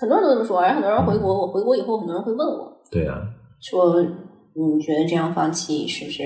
[0.00, 3.22] 很多人都这么说，然后很多人回国，我回国以后，很多人会问我对啊，
[3.60, 4.02] 说
[4.54, 6.22] ：“你觉得这样放弃是不是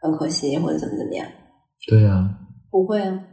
[0.00, 1.26] 很可惜，或者怎么怎么样
[1.88, 2.28] 对啊，？”
[2.70, 3.24] 不会啊，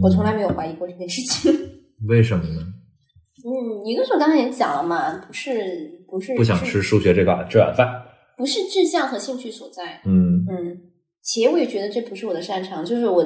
[0.00, 1.52] 我从来没有怀疑过这件事情。
[2.08, 2.60] 为什么呢？
[3.46, 7.86] 嗯，一个是我刚才也讲了嘛，不是不是不想吃数学这碗这碗饭。
[8.36, 10.00] 不是志向和兴趣所在。
[10.04, 10.80] 嗯嗯，
[11.22, 13.24] 且我也觉得这不是我的擅长，就是我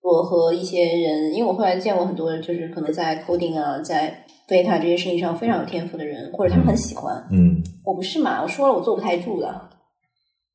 [0.00, 9.68] 我和一些人，因为我后来见过很多，就是可能在 coding 啊，在 beta 这些事情上非常有天赋的人，或者他们很喜欢，嗯我不是嘛，我说了我坐不太住的，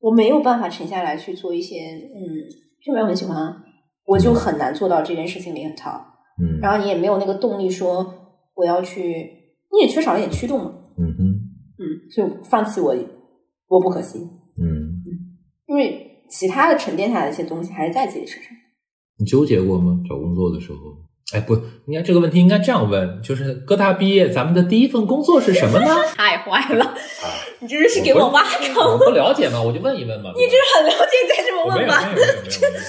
[0.02, 2.20] 我没有办法沉下来去做一些，嗯，
[2.84, 3.64] 就没有很喜欢啊，
[4.04, 5.90] 我就很难做到这件事情里很淘，
[6.42, 8.12] 嗯，然后你也没有那个动力说
[8.54, 9.00] 我要去，
[9.72, 11.22] 你也缺少了一点驱动嘛，嗯哼
[11.78, 12.94] 嗯，所以放弃我
[13.68, 14.18] 我不可惜，
[14.60, 15.02] 嗯，
[15.68, 18.52] 因为其他的沉淀下来的一些东西还是在自己身上。
[19.18, 20.02] 你纠结过吗？
[20.08, 20.78] 找工作的时候？
[21.32, 21.54] 哎，不，
[21.86, 25.86] 应该这个问题应该这样问，就是哥大毕业，咱们的第一份工作是什么呢？
[26.16, 26.94] 太坏了，啊，
[27.60, 28.76] 你这是给我挖坑。
[28.76, 30.30] 我不了解嘛，我就问一问嘛。
[30.36, 32.12] 你这是很了解，你再这么问吧。
[32.14, 32.36] 没有没有，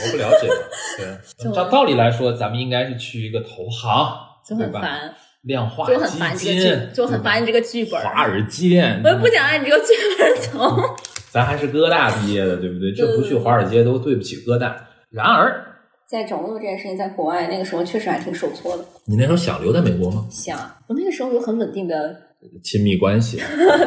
[0.05, 0.55] 我不了解嘛。
[1.39, 4.13] 对，照道理来说，咱们应该是去一个投行，
[4.45, 4.55] 就？
[4.55, 8.01] 很烦，量化就很烦基金这个剧，，就很烦你这个剧本。
[8.01, 10.81] 华尔街，我也不想按你这个剧本走。
[11.31, 12.93] 咱还是哥大毕业的，对不对？
[12.93, 14.75] 这不去华尔街都对不起哥大。
[15.09, 15.72] 然而，
[16.13, 18.85] 在找工作这件事情，在国外那个时候确实还挺受挫的。
[19.05, 20.27] 你那时候想留在美国吗？
[20.29, 20.55] 想，
[20.87, 22.15] 我那个时候有很稳定的，
[22.63, 23.37] 亲密关系，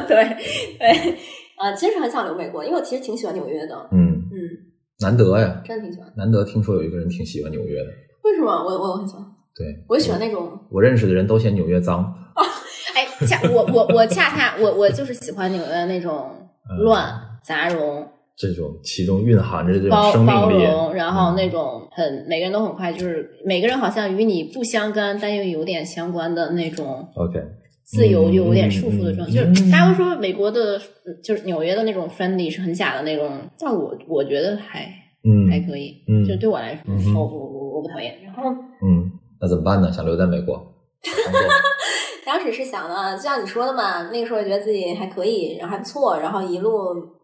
[0.09, 0.25] 对
[0.77, 0.89] 对，
[1.57, 3.89] 啊，其实很想留美国，因为我其实挺喜欢纽约的。
[3.93, 4.37] 嗯，嗯，
[4.99, 6.13] 难得呀，真的挺喜欢。
[6.17, 7.87] 难得听说有一个人挺喜欢纽约的。
[8.25, 8.51] 为什么？
[8.51, 10.59] 我我很喜欢，对，我喜欢那种。
[10.73, 12.13] 我认识的人都嫌纽约脏，
[12.97, 16.29] 哎，恰我我我恰恰我我就是喜欢纽约那种
[16.83, 18.05] 乱杂糅。
[18.37, 20.65] 这种其中蕴含着这种包生包命力。
[20.65, 27.41] 容，然后那种很每个人都很快，就是每个人好像与你不相干，但又有点相关的那种 OK，
[27.85, 29.33] 自由又有点束缚的状态。
[29.43, 30.79] 嗯就是大家都说美国的，
[31.25, 34.87] 就是纽约的那种 friendly 是很假的那种，但我我觉得还
[35.25, 38.15] 嗯还可以，嗯就对我来说，我我我我不讨厌。
[38.23, 38.51] 然后
[38.83, 39.91] 嗯，那怎么办呢？
[39.91, 40.75] 想留在美国？
[42.27, 46.73] 当时是想的，就像你说的嘛，那个时候觉得自己还可以，然后还不错，然后一路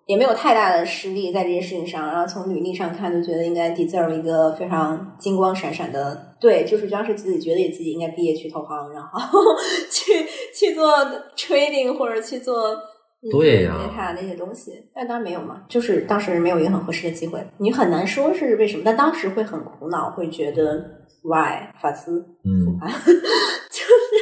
[0.06, 9.20] 也没有太大的实力在这些事情上，然后从履历上看，就觉得应该 deserve 一个非常金光闪闪的，对，就是当时自己觉得自己应该毕业去投行，然后
[9.90, 10.92] 去去做
[11.36, 12.76] trading 或者去做。
[13.30, 20.84] 对那些东西，但当然没有嘛，就是当时没有一个很合适的机会，你很难说是为什么，但当时会很苦恼，会觉得
[21.22, 22.66] why 法斯，嗯
[23.70, 24.21] 就是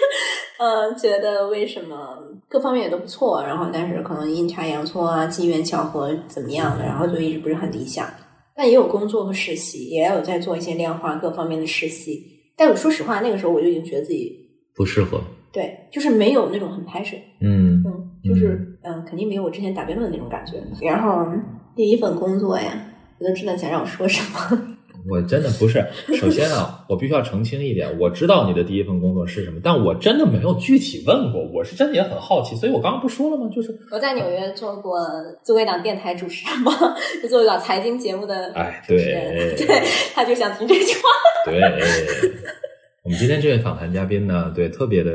[0.61, 8.07] 呃，觉得为什么各方面也都不错，然后但是可能阴差阳错啊、机缘巧合怎么样的，然后就一直不是很理想。
[8.55, 12.23] 但也有工作和实习，也有在做一些量化各方面的实习。
[12.59, 14.37] 但我说实话，那个时候我就已经觉得自己
[14.77, 15.19] 不适合。
[15.51, 20.63] 对，就是没有那种很 passion，嗯嗯，就是嗯、肯定没有我之前打辩论的那种感觉。
[20.87, 21.27] 然后
[21.75, 22.71] 第一份工作呀，
[23.19, 24.77] 我都知道想让我说什么。
[25.11, 25.85] 我真的不是。
[26.17, 33.51] 首先啊，我必须要澄清一点，我知道你的第一份工作是什么，但我真的没有具体问过，我是真的也很好奇，所以我刚刚不说了吗？
[33.53, 34.99] 就是，我在纽约做过
[35.43, 36.73] 做过一档电台主持人嘛，
[37.23, 38.83] 就做一档财经节目的哎。
[38.87, 38.97] 对
[39.57, 39.83] 对，
[40.15, 41.03] 他就想听这句话。
[41.47, 41.61] 对。
[43.03, 45.11] 我们今天这位访谈嘉宾呢，对，特别的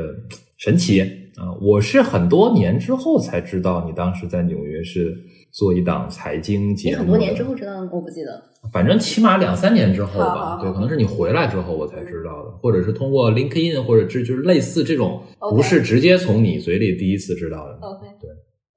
[0.58, 1.00] 神奇
[1.36, 1.54] 啊！
[1.62, 5.16] 我是很多年之后才知道，你当时在纽约是
[5.56, 6.96] 做一档财经节目。
[6.96, 8.42] 你很多年之后知道的，我不记得。
[8.70, 17.78] 反正起码两三年之后好好吧，好对，可能是你回来之后我才知道的，或者是通过 LinkedIn 或者这就是类似这种，不是直接从你嘴里第一次知道的。
[17.80, 18.28] OK，对，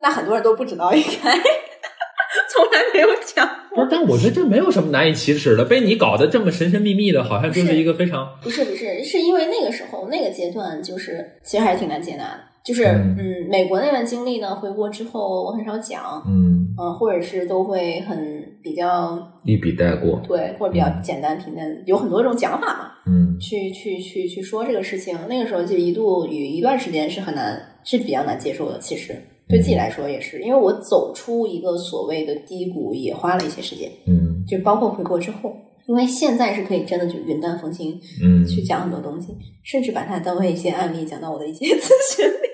[0.02, 1.10] 那很多人都不知道，应该
[2.48, 3.84] 从来没有讲过。
[3.84, 12.40] 不是，但我觉得这没有什么难以启齿的，被你搞得这么神神秘秘的，好像就是一个非常不是不是，是因为那个时候那个阶段，就是其实还是挺难接纳的。
[12.64, 13.16] 就是嗯。
[13.18, 16.68] 嗯，美国那段经历呢，回国之后我很少讲，嗯。
[16.78, 22.92] 嗯，或者是都会很比较一笔带过，对，或者比较简单平淡，有很多种讲法嘛。
[23.06, 23.38] 嗯。
[23.40, 28.80] 去去去去说这个事情，那个时候就一度有一段时间是很难，是比较难接受的。
[28.80, 29.16] 其实
[29.48, 34.46] 对自己来说也是，因为我走出一个所谓的低谷也花了一些时间，嗯。
[34.48, 35.54] 就包括回国之后，
[35.86, 42.49] 因为现在是可以真的就云淡风轻嗯，去讲很多东西，甚至把它当为一些案例讲到我的一些 咨询里，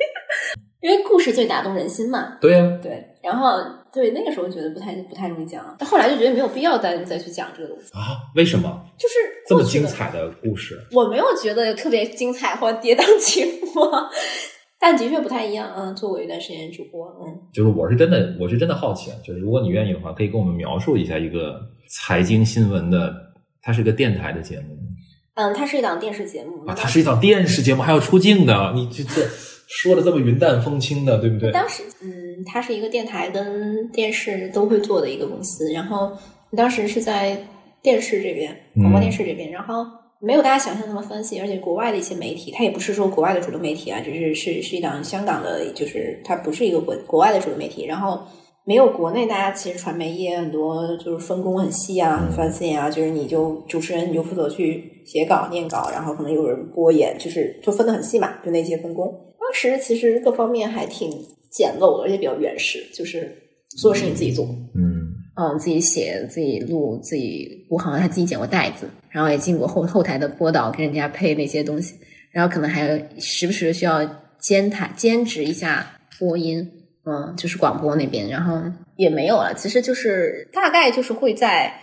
[0.86, 2.38] 因为故事最打动人心嘛。
[2.40, 3.58] 对呀、对，然后
[3.92, 9.16] 对那个时候觉得不太不太容易讲，但后来就觉得没有必要再再去讲这个东西，啊，为什么就是
[9.48, 10.80] 这么精彩的故事？
[10.92, 13.82] 我没有觉得特别精彩或跌宕起伏，
[14.80, 15.74] 但的确不太一样。
[15.76, 23.12] 嗯，做过一段时间主播，嗯，就是我是真的，我是真的好奇啊，就是如果你愿意的话，可以跟我们描述一下一个财经新闻的，
[23.64, 24.78] 它是个电台的节目
[25.36, 26.64] 嗯，它是一档电视节目。
[26.68, 29.28] 啊，它是一档电视节目，还要出镜的，你这这
[29.76, 31.52] 说的这么云淡风轻的，对不对？
[31.52, 32.10] 当时，嗯，
[32.46, 35.70] 它是一个电台跟电视都会做的一个公司。
[35.74, 36.12] 然后
[36.56, 37.38] 当时是在
[37.82, 39.86] 电视这边，广播电视这边，然后
[40.20, 48.22] 没有大家想象那么分析，而且国外的一些媒体，它也不是说国外的主流媒体啊，只是是是一档香港的，就是它不是一个国国外的主流媒体，然后。
[48.68, 59.14] 没有国内，大家其实传媒业很多就是分工很细啊，很 fancy 啊，就是你就主持人你就负责去写稿、念稿，然后可能有人播演，就是就分得很细嘛，就那些分工。
[59.46, 61.10] 当时其实各方面还挺
[61.52, 63.32] 简陋的，而且比较原始，就是
[63.78, 65.14] 所有事情自己做，嗯。
[65.38, 71.94] 嗯，自己写、自己录、自己，我好像还自己剪过带子，然后也进过后后台的播导，跟人家配那些东西，
[72.32, 74.00] 然后可能还时不时需要
[74.40, 75.86] 兼台兼职一下
[76.18, 76.66] 播音，
[77.06, 78.62] 嗯，就是广播那边，然后
[78.96, 81.74] 也没有了，其实就是大概就是会在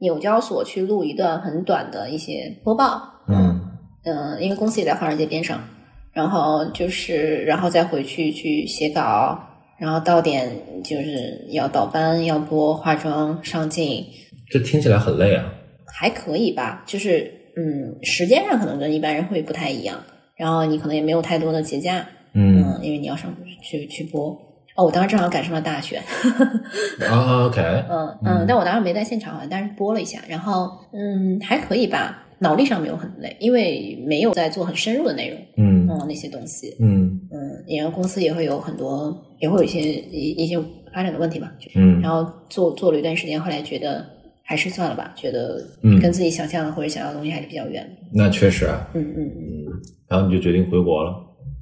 [0.00, 3.62] 纽交所去录一段很短的一些播报，嗯。
[4.04, 5.60] 嗯，因为公司也在华尔街边上，
[6.16, 9.38] 然后就是然后再回去去写稿，
[9.76, 10.50] 然后到点
[10.82, 14.02] 就是要倒班、要播、化妆、上镜，
[14.48, 15.44] 这听起来很累啊。
[15.86, 20.02] 还可以吧，就是嗯，时间上可能跟一般人会不太一样，
[20.36, 24.30] 然后你可能也没有太多的节假，嗯嗯，因为你要上去去播。
[24.74, 26.02] 哦，我当时正好赶上了大选，
[27.10, 27.60] 啊，OK，
[27.92, 37.20] 嗯嗯，但我当时没在现场，好像但是播了一下，然后嗯还可以吧，脑力上没有很累，因为没有在做很深入的内容，嗯嗯那些东西，嗯。
[37.30, 40.58] 嗯，演员公司也会有很多，也会有一些一一些
[40.92, 42.00] 发展的问题吧，就嗯。
[42.00, 44.04] 然后做做了一段时间，后来觉得
[44.42, 46.00] 还是算了吧，觉得嗯。
[46.00, 48.88] 跟自己想象的或者想要的东西还是比较远，那确实啊。
[48.94, 51.14] 嗯嗯嗯，然后你就决定回国了。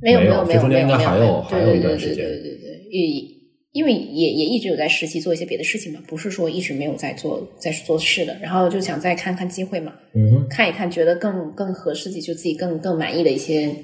[0.03, 2.27] 没有没有没有没有中间应该还没有还有对对对对一段时间。
[2.27, 3.31] 对对对，因
[3.73, 13.75] 因为也也一直有在实习做一些别的事情嘛，不是说一直没有在做在做事的，然后就想再看看机会嘛，嗯看一看，觉得更更合适自己，就自己更更满意的一些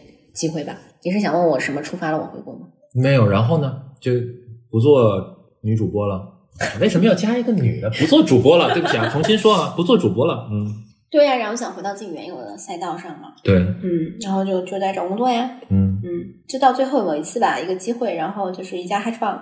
[0.40, 0.74] 机会吧。
[1.02, 2.60] 你是想问我什么触发了我回国吗？
[2.94, 4.12] 没有，然后呢，就
[4.70, 5.20] 不做
[5.60, 6.26] 女主播了。
[6.80, 7.90] 为什么要加一个女的？
[7.90, 10.48] 不做主播了， 对不起啊，重新说啊，不做主播了。
[10.50, 10.66] 嗯，
[11.10, 16.00] 对呀、然后想回到自己原有的赛道上嘛，对，嗯，然后就就在找工作呀，嗯。
[16.02, 16.08] 嗯，
[16.48, 19.38] 就到最后有一次吧，一个机会，然后就是一家 hedge fund，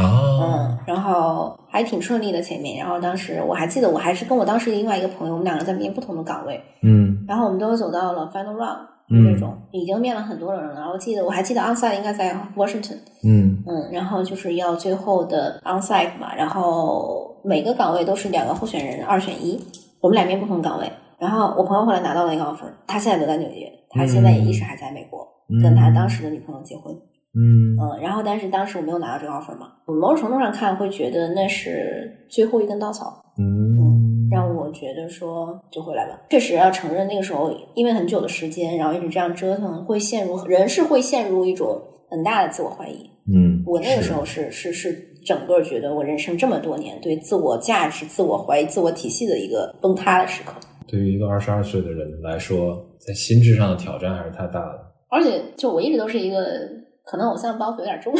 [0.00, 7.24] 哦嗯，然后还挺顺利的前面，然后当时我还记得我还是跟我当时另外一个朋友，我们两个在面不同的岗位，嗯。
[7.26, 13.62] 然后我们都走到了 final round 嗯那种，已经面了很多人了，然后记得我还记得 onsite 应该在 Washington，嗯。
[13.66, 19.60] 嗯，然后就是要最后的 onsite 嘛，然后每个岗位都是两个候选人二选一，
[20.00, 20.88] 我们两边不同岗位。
[21.18, 26.94] 然后我朋友后来拿到了一个 offer，他现在留在纽约，他现在也一直还在美国，嗯跟他当时的女朋友结婚。
[27.34, 27.76] 嗯。
[27.78, 33.76] 嗯，然后但是当时我没有拿到这个 offer 嘛，我某种程度上看会觉得那是最后一根稻草，嗯，
[34.80, 36.22] 觉得说就回来吧。
[36.30, 43.10] 确实要承认那个时候因为很久的时间，然后一直这样折腾，会陷入人是会陷入一种很大的自我怀疑。
[43.32, 44.90] 嗯，我那个时候是是是
[45.26, 50.54] 整个觉得我人生这么多年对自我价值、自我怀疑、自我体系的一个崩塌的时刻。
[50.88, 54.90] 对于一个二十二岁的人来说，在心智上的挑战还是太大了。
[55.08, 56.36] 而且就我一直都是一个
[57.04, 58.12] 可能偶像包袱有点重，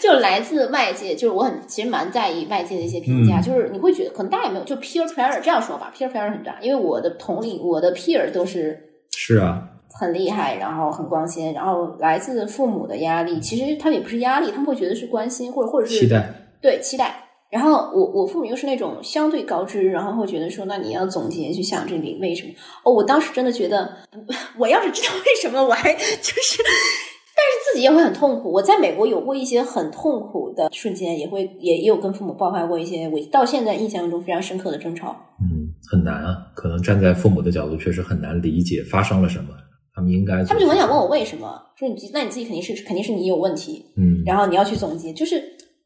[0.00, 8.78] 就来自外界，就是我很其实蛮在意外界的一些评价，嗯就是你会觉得可能大家也没有，就 peer pressure 这样说吧，peer pressure 很大，因为我的同龄，我的 peer 都是
[9.16, 16.28] 是啊，很厉害，然后很光鲜，然后来自父母的压力，其实他们也不是压力，他们会觉得是关心，或者或者是期待。
[16.60, 17.22] 对期待。
[17.48, 22.52] 然后我我父母又是那种相对高知，然后会觉得说，那你要总结去想这里为什么？
[22.82, 23.88] 哦，我当时真的觉得，
[24.58, 25.98] 我要是知道为什么，我还 就
[26.42, 27.05] 是，但
[27.46, 28.52] 是自己也会很痛苦。
[28.52, 35.16] 我在美国有过一些很痛苦的瞬间，也会也也有跟父母爆发过一些我到现在印象中非常深刻的争吵。
[35.40, 39.50] 嗯，很难啊，可能站在父母的角度，确实很难理解发生了什么，
[39.94, 45.40] 他们应该做他们就很想问我为什么，说你自己那你自己肯定是肯定是你有问题，嗯，然后你要去总结，就是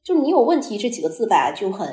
[0.04, 1.88] 就是你有问题这几个字吧，就很。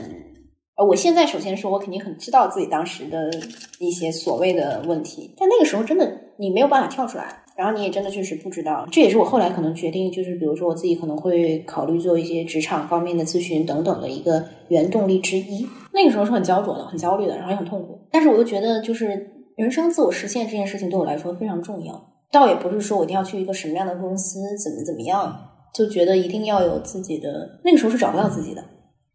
[0.77, 3.31] 呃，我现在首先说，我肯定很知道自己当时的
[3.79, 8.87] 一些所谓的问题，但那个时候真的你没有办法跳出来，然后你也真的确实不知道。
[8.91, 15.67] 这也是我后来可能决定，就是比如说我自己可能会考虑做一些职场方面的咨询等等的一个原动力之一。
[15.91, 17.99] 那个时候是很焦灼的，很焦虑的，然后也很痛苦。
[18.11, 22.13] 但是我又觉得，就是人生自我实现这件事情对我来说非常重要。
[22.31, 25.35] 倒也不是说我一定要去一个什么样的公司，怎么怎么样，
[25.73, 27.59] 就觉得一定要有自己的。
[27.63, 28.63] 那个时候是找不到自己的，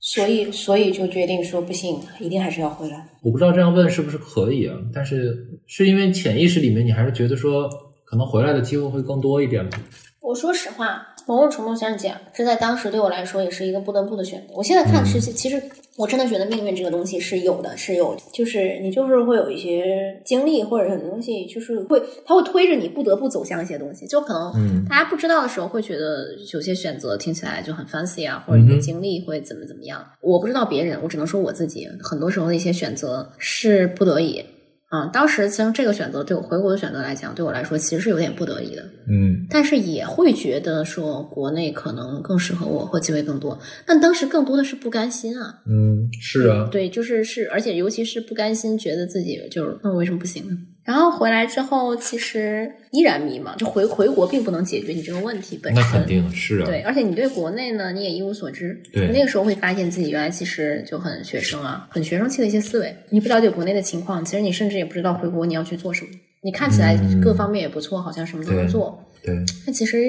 [0.01, 3.07] 所以所以就决定说不行，一定还是要回来。
[3.23, 7.69] 我不知道这样问是不是可以啊，但是是因为潜意识里面你还是觉得说，
[8.13, 9.81] 可能回来的机会会更多一点吧？
[10.21, 14.53] 我说实话，某种程度上讲，这在当时对我来说也是一个不得不的选择。
[14.55, 15.61] 我现在看是，其实
[15.97, 30.07] 我真的觉得命运这个东西是有的，是有的，就是你就是会有一些经历或者什么东西，就是会它会推着你不得不走向一些东西，就可能嗯大家不知道的时候会觉得有些选择听起来就很 fancy 啊，或者你的经历会怎么怎么样。
[30.21, 34.45] 我不知道别人，我只能说我自己，很多时候的一些选择是不得已。
[34.93, 38.83] 啊、当时其实这个选择对我回国的选择来讲，对我来说其实是有点不得已的。
[39.09, 43.59] 嗯但是也会觉得说国内可能更适合我，或机会更多。
[43.87, 50.59] 但当时更多的是不甘心啊，嗯，是啊，对，就是是，而且尤其是不甘心，觉得自己就是那我为什么不行呢？
[50.85, 55.83] 然后回来之后，其实依然迷茫，就回回国并不能解决你这个问题本身。
[55.83, 58.83] 那肯定是啊，对，而且你对国内呢，你也一无所知。
[58.93, 62.97] 对那个时候会发现自己原来其实就很学生啊，很学生气的一些思维。
[63.11, 66.11] 你不了解国内的情况，其实你甚至也不知道回国你要去做什么。
[66.41, 69.33] 你看起来嗯各方面也不错，好像什么都能做，对，
[69.65, 70.03] 但其实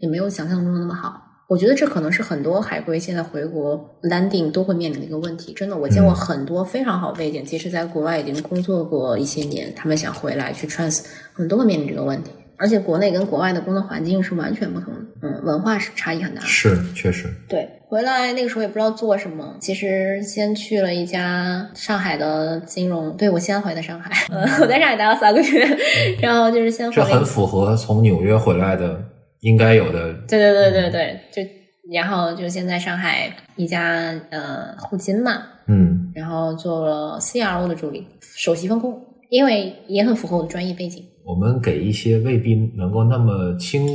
[0.00, 1.27] 也没有想象中的那么好。
[1.48, 5.54] 我觉得这可能是很多海归现在回国 landing 都会面临的一个问题。
[5.54, 12.30] 真的，我见过很多非常好背景，即使在国外已经工作过一些年，他们想回来去 trans，很多会面临这个问题。
[12.60, 16.40] 而且国内跟国外的工作环境是完全不同的，嗯，文化是差异很大。
[16.42, 17.32] 是，确实。
[17.48, 25.66] 对，回来那个时候也不知道做什么，其实先去了一家上海的金融，对我先回的上海，嗯， 我在上海待了三个月，
[26.20, 26.96] 然后就是先回。
[26.96, 29.00] 这很符合从纽约回来的
[29.40, 30.12] 应该有的。
[30.28, 31.50] 对对对对对，就
[31.92, 41.04] 然后就现在上海一家呃互金嘛，嗯，然后做了 CRO 的助理，首席风控，因为也很符合我的专业背景。
[41.24, 43.86] 我们给一些未必能够那么轻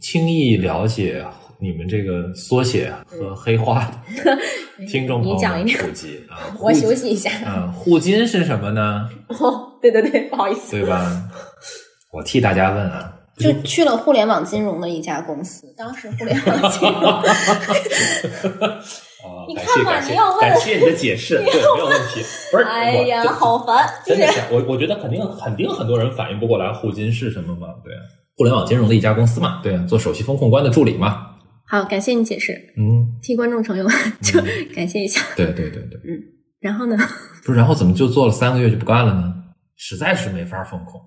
[0.00, 1.24] 轻易了解
[1.60, 3.84] 你们这个缩写和黑话
[4.24, 4.38] 的
[4.86, 7.66] 听众朋友们普及啊， 我休息一下啊。
[7.76, 9.08] 互金是什么呢？
[9.28, 11.28] 哦，对对对，不好意思，对吧？
[12.12, 17.10] 我替大家问啊，就去了互联网金融的一家公司，当时互联网金融。
[19.20, 22.22] 啊，你看吧，你要问，感谢你的解释， 对，没有问题。
[22.50, 23.86] 不是，哎呀，好烦！
[24.06, 27.68] 真的是，我我觉得肯定肯定很多人反应不过来，互金是什么嘛？
[27.84, 27.92] 对，
[28.38, 31.26] 互联网金融的一家公司嘛，对，做首席风控官的助理嘛。
[31.66, 32.54] 好，感谢你解释。
[32.78, 34.40] 嗯，替观众朋友们就
[34.74, 35.20] 感谢一下。
[35.36, 36.18] 对对对对，嗯，
[36.60, 36.96] 然后呢？
[37.44, 39.34] 不是，然后怎么就做了三个月就不干了呢？
[39.76, 40.98] 实在是没法风控，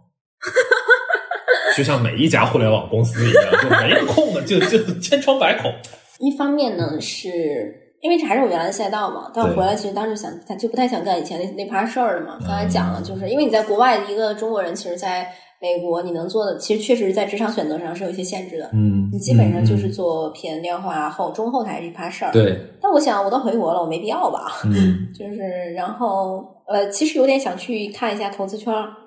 [1.76, 5.72] 就像每一家互联网公司一样，就没空的，就就千疮百孔。
[6.20, 7.80] 一方面呢是。
[8.04, 12.38] 因为这还是我原来的赛道嘛，但我回来其实当时想，就不太想干以前那那趴事儿了嘛。
[12.42, 15.26] 刚才讲了，就是因为你在国外一个中国人，其实在
[15.62, 18.70] 美国你能做的，其实确实在职场选择上是有一些限制的。
[18.74, 22.32] 嗯，你基本上就是做偏量化后中后台这一趴事儿。
[22.34, 22.60] 对。
[22.82, 24.52] 但我想，我都回国了，我没必要吧？
[24.66, 25.08] 嗯。
[25.18, 28.98] 就是，然后呃，其实有点想去看一下投资圈啊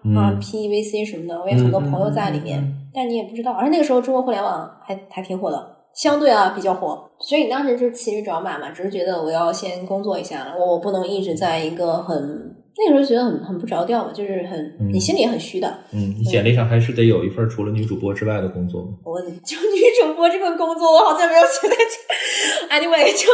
[0.41, 3.53] ，PEVC 什么的，我有很多朋友在里面，但你也不知道。
[3.53, 5.77] 而且那个时候中国互联网还还挺火的。
[5.95, 15.79] 相对啊比较火，所以你当时就骑驴找马嘛，只是觉得我要先工作一下，我我不能一直在一个很那个时候觉得很很不着调嘛，就是很你心里也很虚的。
[15.93, 18.87] 嗯，你简历上还是得有一份除了女主播之外的工作。
[19.05, 22.77] 我就女主播这份工作，我好像没有写在这。
[22.77, 23.27] Anyway，就，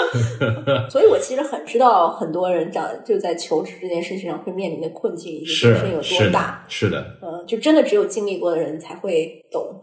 [0.90, 6.64] 所以我其实很知道很多人找就在求职这件事情上会面临的困境以及是有多大。
[6.68, 9.80] 是的，嗯，就真的只有经历过的人才会懂。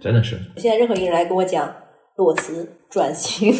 [0.00, 0.38] 真的是。
[0.56, 1.74] 现在任何一个人来跟我讲。
[2.16, 3.52] 裸辞转型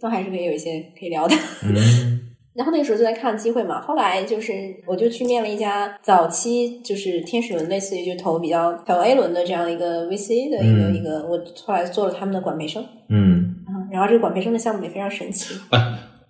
[0.00, 1.36] 都还是可以有一些可以聊的。
[1.62, 2.09] 嗯，
[2.54, 3.80] 然后那个时候就在看机会嘛。
[3.80, 4.52] 后来就是
[4.86, 11.26] 我就去面了一家早期就是天使轮，类似于就投比较投 A 轮的这样一个 VC 的一个一个。
[11.28, 12.84] 我后来做了他们的管培生。
[13.08, 13.56] 嗯，
[13.90, 15.54] 然后这个管培生的项目也非常神奇。
[15.70, 15.78] 哎，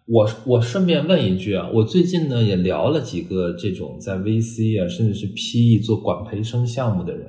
[0.07, 7.27] 我我顺便问一句啊，我最近呢也聊了几个这种在 VC 啊，甚至是 PE 做管培生项目的人，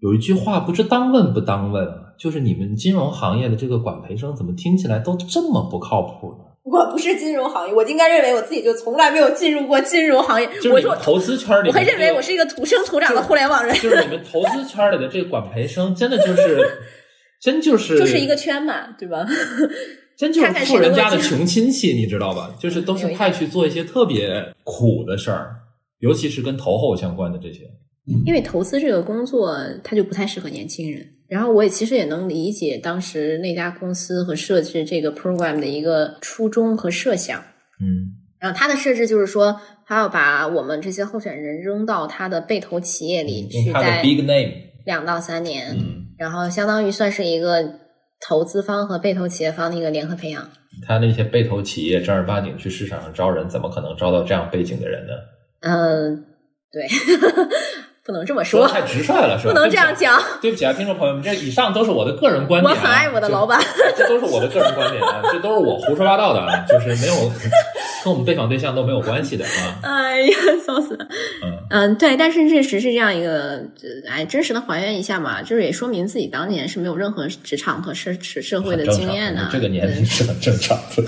[0.00, 2.00] 有一句话不知当问不当问啊。
[2.16, 6.44] 就是你们金融行业的这个管培生，怎么听起来都这么不靠谱呢？
[6.64, 10.46] 我不是金融行业，我应该认为我自己就从来没有进入过金融行业。
[10.60, 13.74] 就是你们投资圈里，我会认为我是一个土生土长的互联网人。
[13.76, 16.58] 就是你们投资圈里的这个管培生，真的就是
[17.38, 19.26] 真就是就是一个圈嘛，对吧？
[20.16, 22.54] 真就是富人家的穷亲戚，你知道吧？
[22.58, 25.54] 就是都是派去做一些特别苦的事儿，
[25.98, 27.60] 尤其是跟投后相关的这些。
[28.24, 31.04] 因为投资这个工作，它就不太适合年轻人。
[31.28, 37.40] 然后我也其实也能理解当时那家公司和设置这个 program 的一个初衷和设想。
[37.80, 44.52] 嗯，然后它的设置就是说，它要把我们这些候选人扔到他的被投企业里去，在 big name
[44.84, 47.80] 两到三年，嗯，然后相当于算是一个
[48.20, 50.48] 投资方和被投企业方的一个联合培养。
[50.86, 55.12] 他那些被投企业正儿八经去市场上招人，怎么可能招到这样背景的人呢？
[55.60, 56.24] 嗯，
[56.70, 56.86] 对。
[58.04, 59.54] 不能这么说，太直率了，是吧？
[59.54, 60.22] 不能这样讲。
[60.42, 62.74] 对不起啊，听众朋友们，这以上都是我的个人观点。
[62.74, 63.58] 我很爱我的老板，
[63.96, 67.14] 这都是我的个人观点啊，这都是我胡说八道的啊，就是没有
[68.04, 69.80] 跟我们被访对象都没有关系的啊。
[69.82, 70.36] 哎呀，
[70.66, 71.06] 笑死了。
[71.42, 73.62] 嗯嗯，对，但是确实是这样一个，
[74.06, 79.48] 哎，真实的还原一下嘛，就是也说明自己当年是没有任何职场和社社会的经验的。
[79.50, 81.02] 这个年龄是很正常的。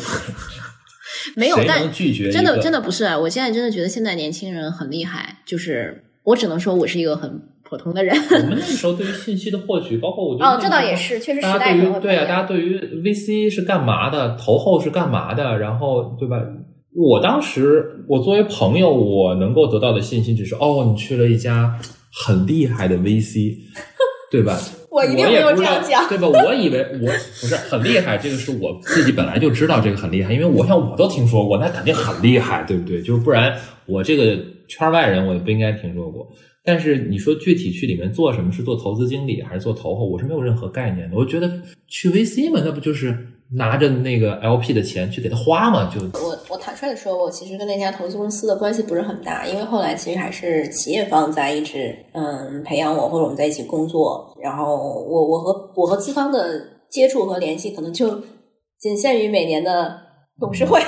[1.35, 3.05] 没有，但真的真的不是。
[3.19, 6.03] 我现在真的觉得现在年轻人很厉害，就是。
[6.27, 8.13] 我只能说，我是一个很普通的人。
[8.19, 16.37] 我们那个时候对于信息的获取，包括我觉得哦，这倒也是，确实时代对于对啊，大家对于 VC 是干嘛的，投后是干嘛的，然后对吧？
[16.97, 21.79] 我当时我作为朋友，我能够得到的信息只是哦，你去了一家
[22.13, 23.55] 很厉害的 VC，
[24.29, 24.59] 对吧？
[24.91, 26.27] 我一定没有这样讲， 对吧？
[26.27, 27.07] 我以为我
[27.41, 33.01] 不是很厉害，这个是我自己本来就知道这个很厉害，因为我像我都听说过，那肯定很厉害，对不对？
[33.01, 33.57] 就是不然
[33.87, 34.37] 我这个。
[34.69, 36.27] 圈外人我也不应该听说过，
[36.65, 41.17] 但是你说具体去里面做什么，是做投资经理还是做投后，我是没有任何概念的。
[41.17, 41.51] 我觉得
[41.87, 43.17] 去 VC 嘛，那不就是
[43.53, 56.61] 拿着那个 LP 的钱去给他花嘛，就我我坦率的说，我其实跟那家投资公司的关系不是很大，因为后来其实还是企业方在一直嗯培养我，或者我们在一起工作，然后我我和我和资方的
[56.91, 58.21] 接触和联系，可能就
[58.81, 59.97] 仅限于每年的
[60.41, 60.81] 董事会。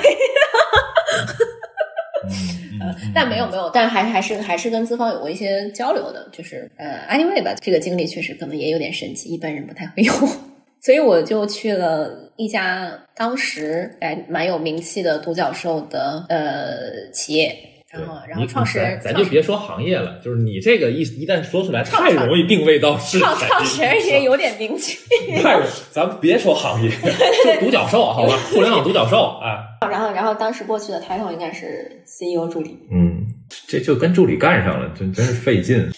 [3.18, 10.12] 但没有没有，但还还是还是跟资方有过一些交流的，就是呃，anyway 吧，这个经历确实可能也有点神奇，一般人不太会有，
[10.80, 17.56] 所以我就去了一家当时哎蛮有名气的独角兽的呃企业。
[17.90, 24.98] 然后，然后创始人，咱就别说行业了，就是你这个一一旦说出来，太容易定位到是创创始人也有点名气。
[25.42, 25.58] 太，
[25.90, 29.64] 咱别说行业，就独角兽，好吧，互联网独角兽啊。
[29.90, 32.78] 然后，然后当时过去的 title 应该是 CEO 助理。
[32.92, 33.24] 嗯，
[33.66, 35.90] 这就跟助理干上了，真真是费劲。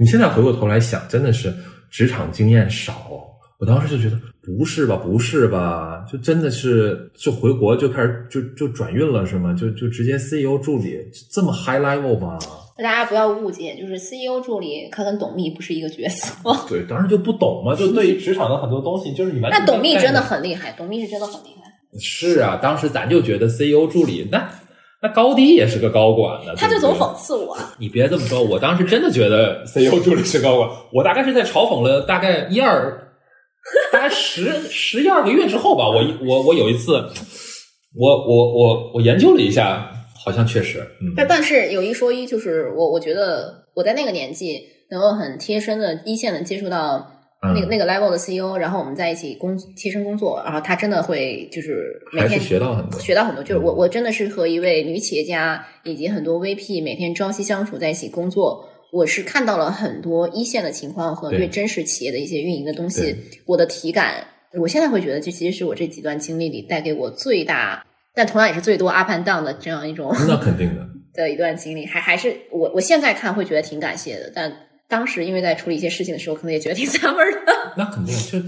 [0.00, 1.54] 你现在回过头来想，真的是
[1.88, 3.27] 职场经验少。
[3.60, 9.52] 我当时就觉得不是吧，不是吧，就真的是就回国就开始就就转运了是吗？
[9.52, 10.96] 就就直接 CEO 助理
[11.32, 12.38] 这么 high level 吗？
[12.76, 16.32] 大家不要误解，就是 CEO 助理他跟董秘不是一个角色。
[16.70, 21.98] 对，当时就不懂嘛，就对于职场的很多东西，就是你们那董秘真的很厉害，董秘是真的很厉害。
[22.00, 24.48] 是啊，当时咱就觉得 CEO 助理那
[25.02, 27.58] 那高低也是个高管呢，他就总讽刺我。
[27.80, 33.06] 你别这么说，我当时真的觉得 CEO 助理是高管，我大概是在嘲讽了大概一二。
[33.92, 36.92] 大概十十一二个月之后吧，我我我有一次，
[37.94, 39.90] 我我我我研究了一下，
[40.24, 41.12] 好像确实，嗯。
[41.16, 47.10] 但但是有一说一，就是我我觉得我在那个年纪能够很贴身的一线的接触到
[47.54, 53.42] 那个那个 level 的 CEO，然后我们在一起工贴身工作，然后他真的会就是每天学到很多，学到很多。
[53.44, 58.68] 就是我我真的是和一位女企业家以及很多 VP 每天朝夕相处在一起工作。
[58.92, 63.14] 我是看到了很多一线的情况和对真实企业的一些运营的东西，
[63.46, 64.26] 我的体感，
[64.58, 67.84] 我现在会觉得这其实是我这几段经历里带给我最大，
[68.14, 70.14] 但同样也是最多 up and down 的这样一种。
[70.26, 70.86] 那肯定的。
[71.14, 74.52] 的一段经历，还还是我我现在看会觉得挺感谢的，但
[74.88, 77.52] 当时因为在处理一些事情的时候，可能也觉得挺纳闷的。
[77.76, 78.38] 那肯定就。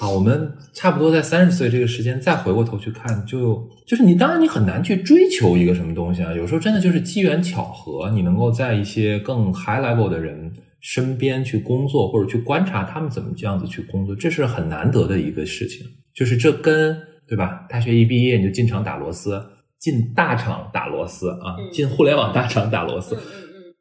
[0.00, 15.86] 好，我们差不多在三十岁这个时间再回过头去看，就就是你当然你很难去追求一个什么东西啊，有时候真的就是机缘巧合，你能够在一些更 high level 的人身边去工作，或者去观察他们怎么这样子去工作，这是很难得的一个事情。
[16.12, 16.96] 就是这跟
[17.28, 17.64] 对吧？
[17.70, 19.40] 大学一毕业你就进厂打螺丝，
[19.78, 23.16] 进大厂打螺丝啊，进互联网大厂打螺丝。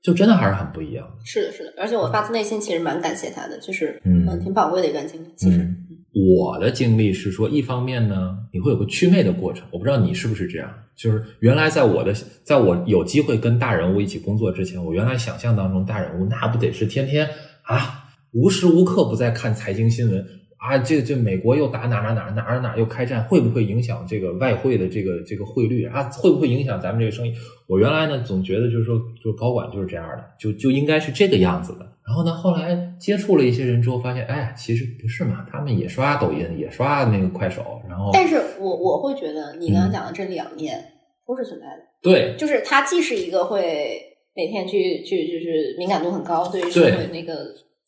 [0.03, 1.07] 就真的还是很不一样。
[1.23, 5.27] 是的，是的，而且我发自内心其实蛮感谢他的，就是嗯，挺宝贵的一段经历。
[5.37, 5.67] 其实
[6.13, 9.65] 我的经历是说，一方面呢，你会有个祛魅的过程。
[9.71, 17.27] 我不知道你是不是这样，就是原来在我的，在我有机会跟大人物一起工作之前，我原来想象当中大人物那不得是天天
[17.63, 20.23] 啊，无时无刻不在看财经新闻。
[20.63, 26.09] 啊，这这美国又打哪哪哪哪哪哪又开战，会不会影响这个外汇的这个这个汇率啊？
[26.13, 27.33] 会不会影响咱们这个生意？
[27.67, 31.79] 我原来呢总觉得就是说，就高管就是这样的，就就应该是这个样子的。
[32.07, 37.81] 然后呢，后来接触了一些人之后，发现哎，其实不是嘛，他们也刷抖音，也刷那个快手。
[37.89, 40.81] 然后，但是我我会觉得你刚刚讲的这两面
[41.27, 41.83] 都是存在的。
[42.01, 44.01] 对，就是他既是一个会
[44.33, 47.33] 每天去去就是敏感度很高，对于社会那个。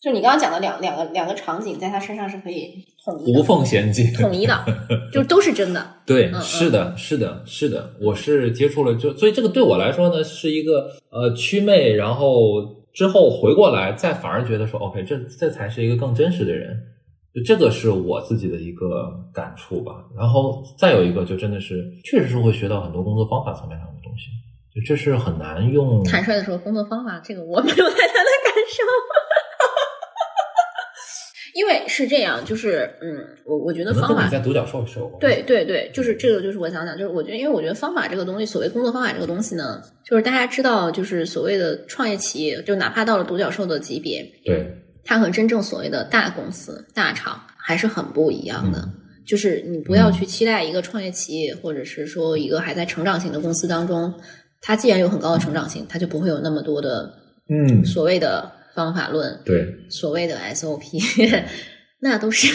[0.01, 4.63] 就你刚刚讲的两两个两个场景，在他身上是可以统一无缝衔接、统一的，
[5.11, 5.83] 就都是真的。
[6.05, 7.91] 对，是的，是的，是的。
[7.99, 12.29] 我是接触了，就所以这个对我来说呢，是一个呃祛魅，然后
[12.93, 16.77] 之后回过来，再反而觉得说，OK，这这才是一个更真实的人。
[17.33, 20.05] 就这个是我自己的一个感触吧。
[20.15, 24.29] 然后再有一个，就真的是确实是会学到很多工作方法层面上的东西，
[24.73, 26.03] 就这是很难用。
[26.03, 28.83] 坦率的说，工作方法这个我没有太大的感受。
[31.55, 44.69] 因为是这样，就是嗯，我我觉得方法在独角兽时候对对对，就是这个，就是我想讲，就是我觉得，因为我觉得方法这个东西，所谓工作方法这个东西呢，就是大家知道，就是所谓的创业企业，就哪怕到了独角兽的级别，对，
[45.05, 48.89] 它和真正所谓的大公司、大厂还是很不一样的。
[49.25, 54.13] 就是你不要去期待一个创业企业，或者是说一个还在成长型的公司当中，
[54.61, 57.13] 它既然有很高的成长性，它就不会有那么多的
[57.47, 58.51] 嗯所谓的。
[58.75, 59.65] 方法论，对。
[59.89, 61.01] 所谓的 SOP，
[62.01, 62.47] 那都是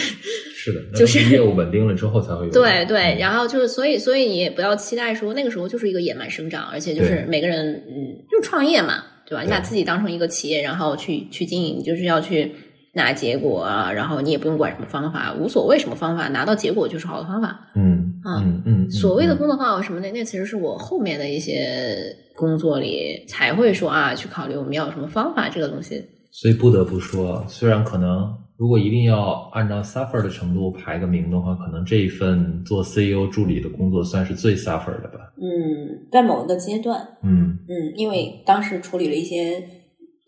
[0.55, 2.51] 是的， 就是业务稳定了之后才会有。
[2.51, 9.43] 对对，然后就是，所以所以你也不要期待说那个时候就是一个野蛮生长，而且就是每个人嗯，就创业嘛，对吧？
[9.43, 12.51] 你把自己当成一个企业，然后去去经营，就是要去
[12.93, 17.59] 拿结果啊，然后你也不用管什么方法，无所谓什么方法，拿到结果就是好的方法。
[17.75, 22.15] 嗯嗯嗯，所谓的工作方法什么的，那其实是我后面的一些。
[22.33, 26.03] 工作里才会说啊，去考虑我们要有什么方法这个东西。
[26.31, 35.19] 所以不得不说，虽然可能如果一定要按照 suffer 的程度排个名的话，可能这一份做 CEO 助理的工作算是最 suffer 的吧。
[35.37, 39.61] 嗯，在某一个阶段，嗯嗯，因为当时处理了一些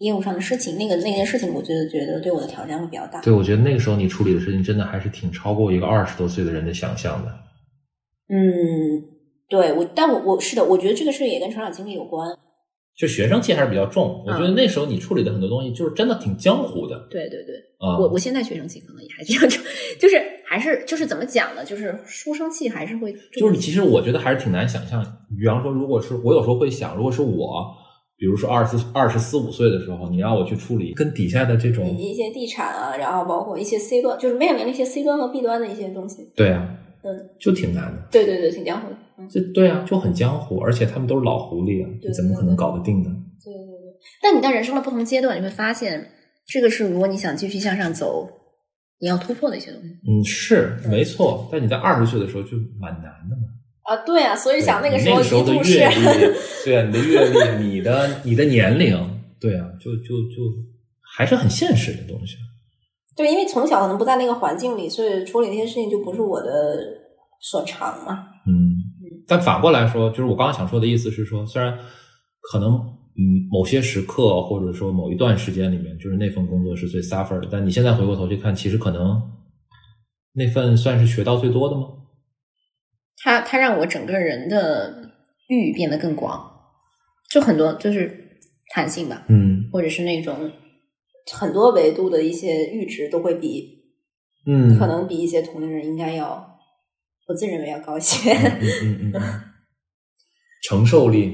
[0.04, 3.22] 业务上的事情，那个那件事情，我觉得觉得对我的挑战会比较大。
[3.22, 7.32] 对，我觉得那个时候你处理的事情真的还是挺超过一个二十多岁的人的想象的。
[8.30, 9.04] 嗯，
[9.50, 12.30] 对我，但我我是的，我觉得这个事也跟成长经历有关。
[12.96, 17.98] 就学生气还是比较重，我觉得嗯那时候你处理的很多东西就是真的挺江湖的对对对，啊。
[17.98, 19.60] 我我现在学生气可能也还比较重，
[20.00, 21.66] 就是还是就是怎么讲呢？
[21.66, 25.04] 就是书生气还是会就是其实我觉得还是挺难想象。
[25.40, 27.76] 比方说，如果是我有时候会想，如果是我，
[28.24, 36.32] 比如说二十二十四五岁的时候，你让我去处理跟底下的这种，一些地产啊，然后包括一些 C 端，就是面临一些 C 端和 B 端的一些东西。
[36.34, 38.02] 对啊，嗯，就挺难的。
[38.10, 38.96] 对对对，挺江湖的。
[39.18, 43.10] 嗯，这对啊，就很江湖，而且他们都是老狐狸啊，对你怎么可能搞得定呢？
[43.44, 44.00] 对对对。
[44.22, 46.10] 但你在人生的不同阶段，你会发现，
[46.48, 48.30] 这个是如果你想继续向上走，
[49.00, 49.90] 你要突破的一些东西。
[50.08, 51.50] 嗯，是没错。
[51.52, 53.52] 但你在二十岁的时候就蛮难的嘛。
[53.84, 55.96] 啊，对啊，所以想那个时候的度是阅历，
[56.64, 58.98] 对啊，你的阅历，你的你的年龄，
[59.40, 60.42] 对啊，就就就
[61.16, 62.38] 还是很现实的东西。
[63.16, 66.78] 对，因为从小可能不在那个环境里，所以处理那些事情就不是我的
[67.42, 68.26] 所长嘛。
[68.48, 68.74] 嗯，
[69.28, 71.78] 但反过来说，就是我刚刚想说的意思是说，虽然
[72.52, 73.22] 可能嗯
[73.52, 79.22] 某些时刻或者说某一段时间里面，就是那份工作是最 suffer 的，但你现在回过头去看，其实可能
[80.34, 81.88] 那份算是学到最多的吗？
[83.18, 85.12] 它它让我整个人的
[85.48, 86.52] 域变得更广，
[87.30, 88.40] 就很多就是
[88.74, 89.70] 弹性吧，嗯。
[89.72, 90.52] 或者是那种
[91.32, 93.82] 很多维度的一些阈值都会比
[94.46, 96.60] 嗯，可能比一些同龄人应该要，
[97.28, 98.34] 我自认为要高一些。
[98.34, 99.22] 嗯嗯嗯嗯，
[100.68, 101.32] 承受力，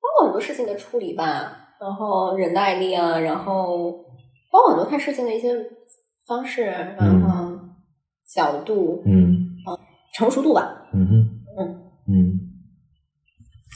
[0.00, 3.92] 包括很多事情的处理吧，然后忍耐力啊，然后
[4.50, 5.52] 包括很多看事情的一些
[6.26, 7.58] 方式，然后
[8.34, 9.35] 角度、嗯
[10.16, 10.88] 成熟度吧。
[10.94, 12.40] 嗯哼嗯嗯，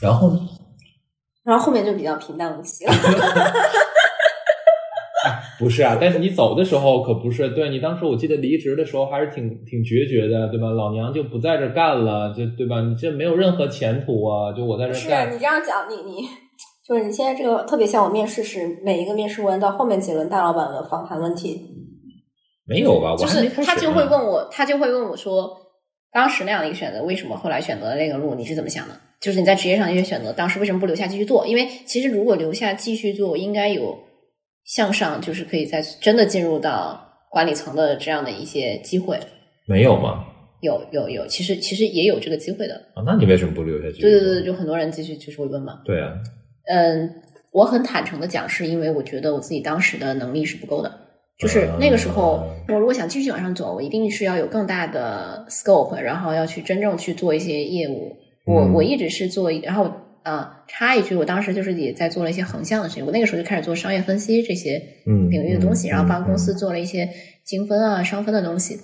[0.01, 0.39] 然后呢？
[1.43, 2.93] 然后后面就比较平淡无奇了。
[5.59, 10.71] 不是啊，但是你走的时候可不是，对你当时我记得离职的时候还是挺挺决绝的，对吧？
[10.71, 12.81] 老娘就不在这干了，就对吧？
[12.81, 14.51] 你这没有任何前途啊！
[14.53, 16.27] 就我在这是干你，这样讲，你你
[16.83, 21.61] 就是你现在这个特别像我面试时，每一个面试官到后面几轮大老板的访谈问题，
[22.65, 23.11] 没有吧？
[23.11, 25.55] 我就是他就会问我，他就会问我说，
[26.13, 28.35] 当时那样的一个选择，为什么后来选择了那个路？
[28.35, 28.95] 你是怎么想的？
[29.21, 31.45] 就是你在职业上的一些选择，当时为什么不留下继续做？
[31.45, 33.97] 因为其实如果留下继续做，应该有
[34.65, 39.19] 向上，就是可以在真的进入到管理层的这样的一些机会。
[39.65, 40.25] 没有吗？
[40.61, 42.75] 有有有，其实其实也有这个机会的。
[42.93, 44.01] 啊，那你为什么不留下去？
[44.01, 45.81] 对对对对，就很多人继续就是会问嘛。
[45.85, 46.13] 对啊，
[46.67, 47.09] 嗯，
[47.51, 51.00] 我很坦诚的讲，是因为我觉得我自己当时的能力是不够的。
[51.41, 58.15] 就是那个时候，我如果想继续往上走，我一定是要有更大的 scope，然后要去真正去做一些业务。
[58.45, 59.91] 我嗯我一直是做，然后
[60.23, 63.05] 呃、插一句，我当时就是也在做了一些横向的事情。
[63.05, 67.09] 我那个时候就开始做商业分析这些嗯领域的东西，嗯然后帮公司嗯做了一些
[67.43, 68.79] 精分啊、商分的东西。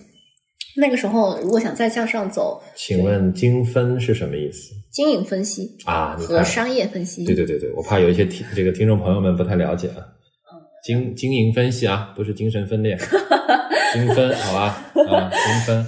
[0.80, 6.16] 那个时候，如果想再向上走，请问精分是什么意思经营分析啊？
[6.18, 10.02] 和商业分析，对对对对，我怕有一些听这个听众朋友们不太了解啊。
[10.78, 12.96] 嗯经经营分析啊，不是精神分裂，
[13.94, 15.86] 精分好吧啊，精分。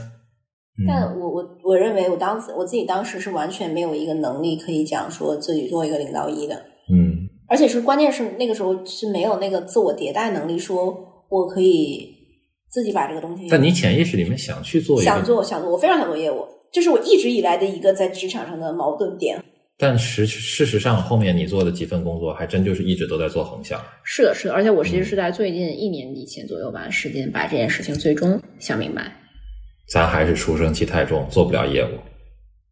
[0.87, 6.55] 但嗯我我我认为我当时我自己当时是完全没有一个能力可以讲说自己做一个领导一的，
[6.91, 12.15] 嗯而且是关键是那个时候是没有那个自我迭代能力，说我可以
[12.69, 13.47] 自己把这个东西。
[13.49, 19.43] 但你潜意识里面想去做一个，想做想做，我非常想做业务，这是我一直以来的一个在职场上的矛盾点。
[19.81, 23.81] 但实事实上，后面你做的几份工作，还真就是一直都在做横向。
[24.03, 29.09] 是的，是的，而且我其实是在最近一年以前左右吧，时间把这件事情最终想明白。
[29.87, 31.91] 咱还是书生气太重，做不了业务。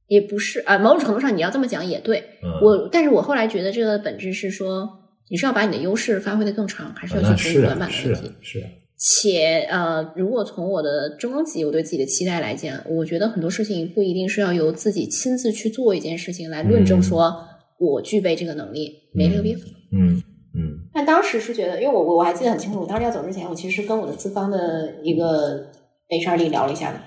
[0.07, 2.19] 也不是啊、某种程度上你要这么讲也对。
[2.43, 4.87] 嗯，我，但是我后来觉得这个本质是说，
[5.29, 8.31] 你是要把你的优势发挥的更长，还是要去补短啊是啊板的问题？
[8.41, 8.67] 是啊，
[8.97, 17.35] 且呃，如果从我的终极我对自己的期待来讲，我觉得很多事情不一定是要由自己亲自去做一件事情来论证嗯说
[17.79, 19.57] 我具备这个能力，没这个必要。
[19.91, 20.21] 嗯
[20.55, 25.67] 嗯但当时是觉得，因为我我我还记得很清楚，我当时要走之前，我其实跟我的资方的一个
[26.09, 26.99] HRD 聊了一下的，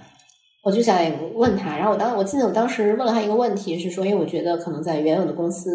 [0.62, 0.96] 我就想
[1.34, 5.70] 问他，然后我当我记得我当时问了他一个问题，是说，因为我觉得可能在原有的公司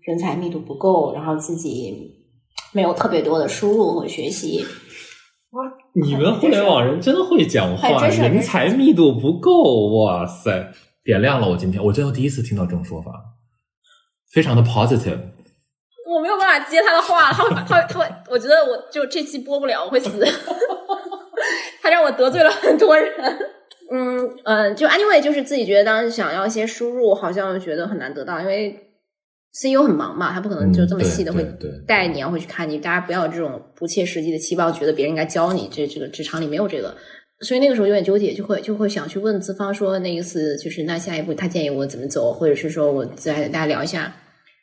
[0.00, 1.94] 人才密度不够，然后自己
[2.72, 4.64] 没有特别多的输入和学习，
[5.94, 10.72] 你们互联网人真会讲话，人才密度不够，哇塞，
[11.02, 13.12] 点亮了我今天，我真的第一次听到这种说法，
[14.30, 15.18] 非常的 positive。
[16.10, 20.24] 我没有办法接他的话，他会 他会他会，我觉得我就这期播不了，我会死。
[21.82, 23.12] 他让我得罪了很多人。
[23.90, 28.87] 嗯呃，就 anyway，就是自己觉得当时想要一些输入，好像觉得很难得到，因为
[29.60, 31.44] CEO 很忙嘛，他不可能就这么细的会
[31.86, 32.78] 带你啊，会去看你。
[32.78, 36.96] 大家不要有这种不切实际的期望，觉得别人应该教你，这这个职场里没有这个。
[37.40, 44.14] 所以那个时候有点纠结，就会就会想去问资方说，那一次就是那下一步他建议我怎么走，或者是说我再大家聊一下。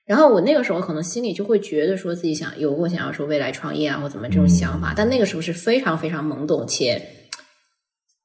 [0.06, 7.02] 然后我那个时候可能心里就会觉得说自己想有过想要说未来创业啊或怎么这种想法，但那个时候是非常非常懵懂且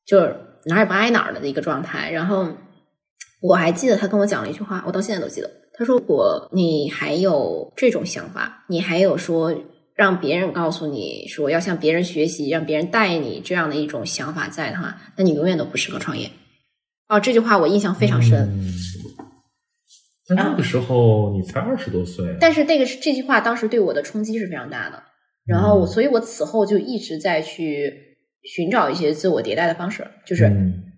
[0.07, 2.11] 就是哪儿也不挨哪儿的一个状态。
[2.11, 2.47] 然后
[3.41, 5.51] 我还记得他跟我讲了一句话，我到现在都记得。
[5.81, 9.55] 他说：“我你还有这种想法，你还有说
[9.95, 16.31] 让别人告诉你说要向别人学习，让别人带你这样的一种想法在的话，那你永远都不适合创业。”
[17.09, 18.41] 哦，这句话我印象非常深。
[18.41, 18.74] 嗯
[20.33, 25.03] 那个时候你才二十多岁，但是那个这句话当时对我的冲击是非常大的，
[25.47, 27.93] 然后我，嗯所以我此后就一直在去
[28.45, 30.89] 寻找一些自我迭代的方式，就是嗯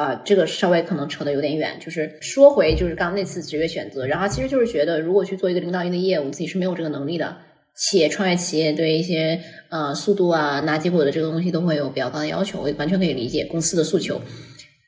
[0.00, 7.36] 呃，这个稍微可能扯得有点远，就是说回就是刚刚那次职业选择，然后其实就是觉得如果去做一个领导力的业务，自己是没有这个能力的。
[7.76, 9.38] 企业创业企业对一些
[9.68, 14.18] 呃速度啊拿结果的这个东西都会有比较高的要求，我完全可以理解公司的诉求。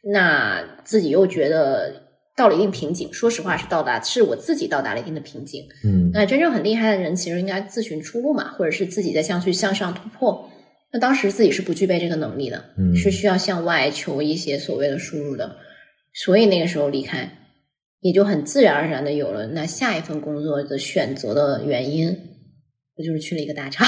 [0.02, 1.92] 那自己又觉得
[2.34, 5.62] 到了一定瓶颈，说实话是到达是我自己到达了一定的瓶颈。
[5.84, 10.48] 嗯那真正很厉害的人，其实应该自寻出路嘛，或者是自己在向去向上突破。
[10.92, 15.56] 那当时自己是不具备这个能力的，嗯是需要向外求一些所谓的输入的，
[16.12, 17.28] 所以那个时候离开，
[18.00, 22.08] 也就很自然而然的有了那下一份工作的选择的原因，
[22.96, 23.86] 我就是去了一个大厂，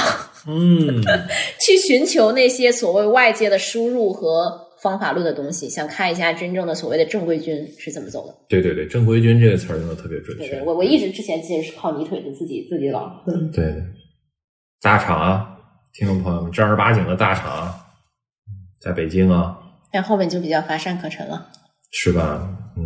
[0.48, 1.02] 嗯，
[1.60, 8.34] 去寻求那些所谓外界的输入和方法论的东西，想看一下真正的所谓的正规军是怎么走的。
[8.48, 13.22] 对对对，正规军这个词儿用的特别准确对对，，我我一直之前其实是靠泥腿子自己自己搞。
[13.26, 13.82] 对对，
[14.80, 15.53] 大厂啊，
[15.94, 17.86] 听众朋友们，正儿八经的大厂啊，
[18.80, 19.56] 在北京啊，
[19.92, 21.50] 但后面就比较乏善可陈了。
[21.92, 22.48] 是吧？
[22.76, 22.82] 嗯，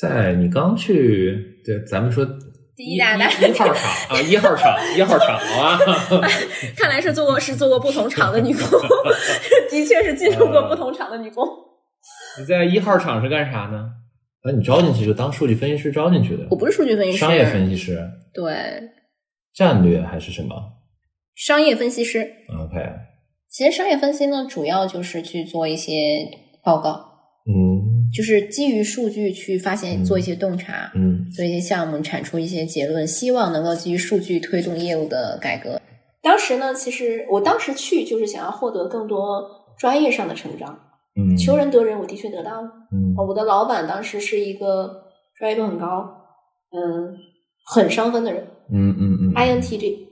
[0.00, 2.24] 在你刚去，对，咱们说
[2.74, 5.60] 第一大单一一号厂啊，一号厂， 一号厂，好
[6.18, 6.26] 吧？
[6.74, 8.64] 看来是做过是做过不同厂的女工，
[9.70, 11.46] 的确是进入过不同厂的女工。
[12.38, 13.90] 你在一号厂是干啥呢？
[14.40, 18.54] 啊，你招进去就当数据分析师招进去的，我不是数据分析师，商业分析师，对
[19.52, 20.54] 战略还是什么
[21.40, 22.20] 商业分析师。
[22.50, 22.76] ？OK，
[23.48, 26.28] 其实商业分析呢，主要就是去做一些
[26.62, 26.90] 报告，
[27.46, 35.80] 嗯就是基于数据去发现、嗯做一些洞察，嗯做一些项目，产出一些结论，希望能够基于数据推动业务的改革。
[36.22, 39.42] 当时呢，其实我当时去就是想要获得更多
[39.78, 40.78] 专业上的成长，
[41.16, 42.68] 嗯，求人得人，我的确得到了。
[42.92, 45.04] 嗯我的老板当时是一个
[45.38, 45.86] 专业度很高，
[46.76, 47.16] 嗯，
[47.64, 50.09] 很伤分的人嗯嗯嗯，INTJ。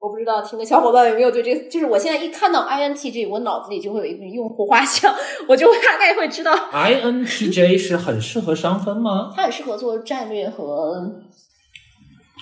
[0.00, 5.12] 我不知道听的小伙伴有没有对这个，就是我现在一看到 INTJ，我脑子里就会有一个用户画像，
[5.48, 9.32] 我就大概会知道，INTJ 是很适合商分吗？
[9.34, 11.20] 它很适合做战略和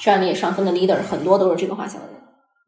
[0.04, 2.16] 战略上分的 leader，很多都是这个画像的人。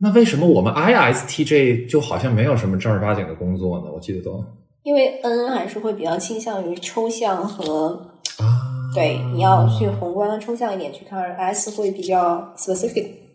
[0.00, 3.90] 那为什么我们 ISTJ 就好像没有什么正儿八经的工作呢？
[3.92, 4.42] 我记得都
[4.84, 8.62] 因为 N 还是会比较倾向于抽象和啊，
[8.94, 13.27] 对，你要去宏观抽象一点去看，S 会比较 specific。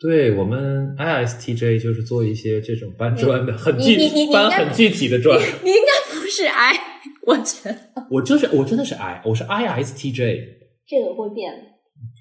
[0.00, 5.38] 对我们 ISTJ 就是做一些这种搬砖的，很具你你你应该搬很具体的砖。
[5.64, 6.74] 你应该不是 I，
[7.26, 7.76] 我觉得
[8.10, 10.38] 我就是我真的是 I，我是 ISTJ。
[10.86, 11.64] 这个会变的。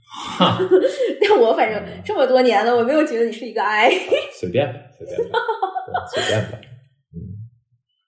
[0.10, 0.58] 哈，
[1.22, 3.92] 但我反正这么多年了，我没有觉得你是一个 I。
[4.40, 5.40] 随便吧，随便吧，
[6.14, 6.58] 随便吧。
[7.14, 7.46] 嗯，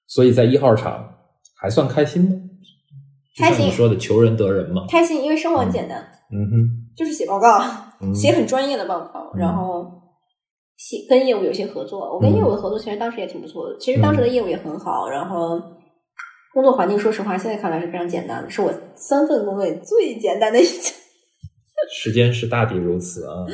[0.08, 1.16] 所以在一号场
[1.62, 2.32] 还算开心吗？
[3.38, 4.88] 开心说的，求人得人嘛。
[4.90, 6.02] 开心，因为生活很简单，
[6.34, 7.60] 嗯哼，就是写报告，
[8.02, 9.86] 嗯 写很专业的报告，嗯然后
[10.78, 12.14] 写跟业务有些合作。
[12.14, 15.60] 我跟嗯业务的合作其实当时也挺不错的，其实当时的业务也很好，然后
[16.54, 20.94] 工作环境，说实话，现在看来是非常简单的，是我三份工作里最简单的一件。
[21.92, 23.46] 时间是大抵如此啊，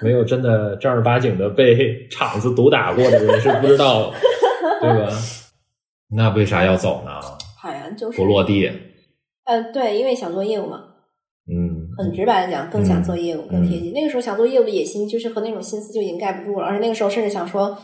[0.00, 4.12] 没有真的正儿八经的被厂子毒打过的人是不知道，
[4.80, 5.08] 对吧？
[6.10, 7.10] 那为啥要走呢？
[7.60, 8.70] 好呀，就是不落地，
[9.44, 10.87] 呃，对，因为想做业务嘛，嗯，
[11.98, 13.92] 很直白的讲，更想做业务，嗯更贴近。
[13.92, 16.66] 那个时候想做业务的野心，就是和那种心思就已经盖不住了。
[16.66, 17.76] 而且那个时候甚至想说，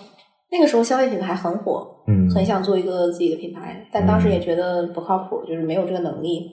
[0.50, 6.50] 那个时候消费品牌很火，嗯，很想做一个自己的品牌，但当时也觉得不靠谱，就是没有这个能力。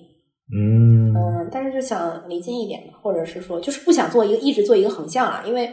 [0.53, 5.70] 嗯嗯，但是就想离近一点嘛，或者是说，就是不想做一个一直做一个横向啊，因为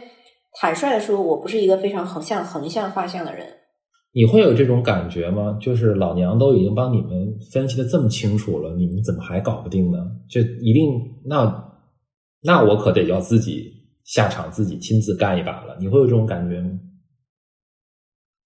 [0.61, 3.45] 坦率的说，我不是一个非常横向横向画像的人。
[4.11, 5.57] 你会有这种感觉吗？
[5.61, 9.97] 就是老娘都已经帮你们分析的这么清楚了，你们怎么还搞不定呢？
[10.29, 10.89] 就一定
[11.25, 11.45] 那
[12.41, 13.71] 那我可得要自己
[14.05, 15.77] 下场，自己亲自干一把了。
[15.79, 16.69] 你会有这种感觉吗？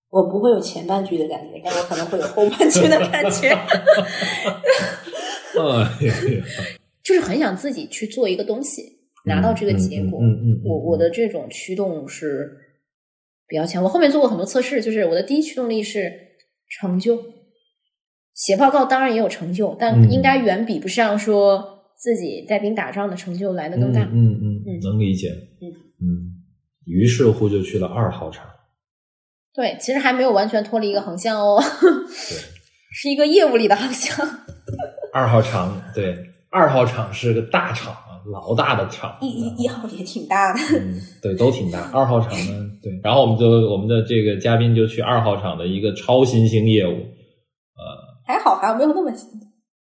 [0.10, 3.50] 我不会有前半句的感觉，但我可能会有后半句的感觉。
[7.04, 8.82] 就是很想自己去做一个东西，
[9.26, 10.20] 拿到这个结果。
[10.22, 12.52] 嗯嗯嗯嗯我我的这种驱动是
[13.48, 13.84] 比较强。
[13.84, 16.12] 我后面做过很多测试，就是我的第一驱动力是
[16.70, 17.24] 成就。
[18.34, 21.73] 写报告当然也有成就，但嗯应该远比不上说
[22.04, 24.02] 自己带兵打仗的成就来的更大。
[24.02, 25.30] 嗯嗯嗯嗯能理解。
[25.62, 26.44] 嗯嗯，
[26.84, 28.46] 于是乎就去了二号厂。
[29.54, 32.38] 对，其实还没有完全脱离一个横向哦，对，
[32.92, 34.28] 是一个业务里的横向。
[35.14, 36.18] 二号厂对，
[36.50, 39.18] 二号厂是个大厂啊，老大的厂。
[39.22, 40.60] 一一一号也挺大的。
[40.78, 41.90] 嗯，对，都挺大。
[41.94, 47.82] 二号厂呢，对，然后我们就我们的这个嘉宾就去二号厂的一个超新兴业务，呃
[48.26, 49.30] 还好，还好没有那么新。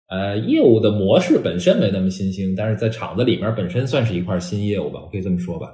[0.09, 5.71] 呃，业务的模式本身没那么新兴，但是在厂子里面本身算是一块新业务吧，我可以这么说吧。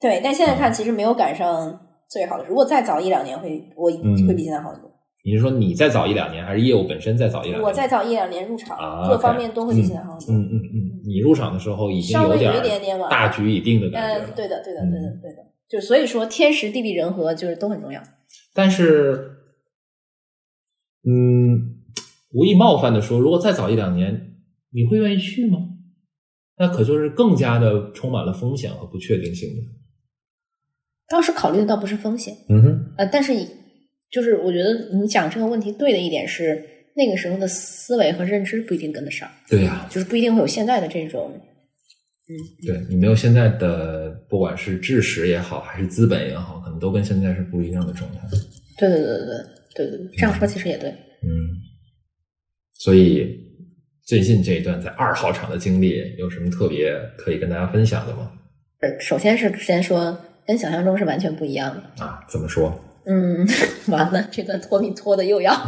[0.00, 2.44] 对，但现在看其实没有赶上最好的。
[2.46, 4.88] 如果再早一两年会，我嗯会比现在好很多。
[5.22, 7.62] 你是说你再早一两年，还是业务本身再早一两年？
[7.62, 10.34] 我再早一两年入场，啊各方面都会比现在好很多。
[10.34, 15.50] 嗯嗯嗯，你入场的时候已经有一点大局已定的感觉了。，呃对的，对的，嗯对的，对的。
[15.68, 18.00] 就所以说，天时地利人和就是都很重要。
[18.54, 19.30] 但是，
[21.06, 21.79] 嗯，
[22.32, 24.34] 无意冒犯的说，如果再早一两年，
[24.72, 25.58] 你会愿意去吗？
[26.58, 29.62] 那可就是更加的充满了风险和不确定性的。
[31.08, 33.34] 当时考虑的倒不是风险，嗯哼，呃，但是
[34.10, 36.62] 就是我觉得你讲这个问题对的一点是，
[36.94, 39.28] 那个时候的思维和认知不一定跟得上。
[39.48, 41.32] 对呀，就是不一定会有现在的这种，
[42.28, 42.30] 嗯，
[42.64, 48.20] 对你没有现在的不管是知识也好，还是资本也好，可能都跟现在是不一样的状态。
[48.78, 49.26] 对对对对
[49.74, 51.69] 对对对，这样说其实也对，嗯。
[52.82, 53.38] 所以
[54.06, 58.32] 最近这一段在二号场的经历，有什么特别可以跟大家分享的吗？
[58.80, 60.16] 呃首先是先说，
[60.46, 61.82] 跟想象中是完全不一样的。
[62.02, 62.72] 啊，怎么说？
[63.04, 63.46] 嗯，
[63.92, 65.52] 完了，这段拖米拖的又要，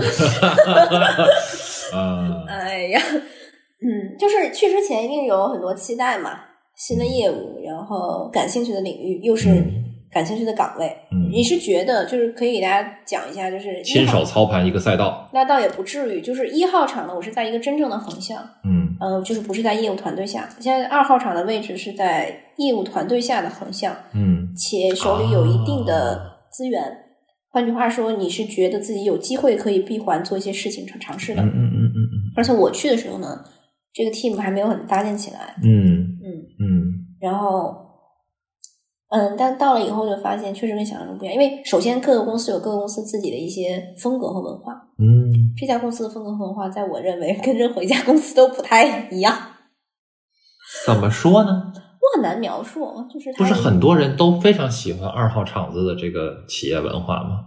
[1.92, 6.30] 啊，哎呀，嗯，就是去之前一定有很多期待嘛，
[6.76, 10.86] 新的业务，然后感兴趣的领域，又是嗯感兴趣的岗位。
[11.10, 15.26] 嗯你是觉得就是可以给大家讲一下，就是一亲手操盘一个赛道。
[15.32, 20.46] 那倒也不至于，就是一号场呢，我是在一个真正的横向，嗯呃，就是不是在业务团队下。
[20.60, 26.82] 现在二号场的位置是在业务团队下的横向，嗯且手里有一定的资源。
[27.48, 31.42] 换句话说，你是觉得自己有机会可以闭环做一些事情尝尝试的。
[31.42, 33.42] 嗯嗯嗯嗯而且我去的时候呢，
[33.94, 36.28] 这个 team 还没有很搭建起来，嗯嗯，
[36.60, 37.81] 嗯然后，
[39.12, 49.36] 嗯，但到了以后就发现确实跟想象中不一样，因为首先各个公司有各个公司自己的一些风格和文化，嗯嗯，这家公司的风格和文化，在我认为跟任何一家公司都不太一样。
[50.86, 51.72] 怎么说呢？
[51.74, 57.40] 我很难描述，就是它不是很多人都非常喜欢二号厂子的这个企业文化吗？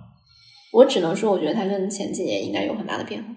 [0.72, 3.30] 我只能说，我觉得它跟前几年应该有很大的变化。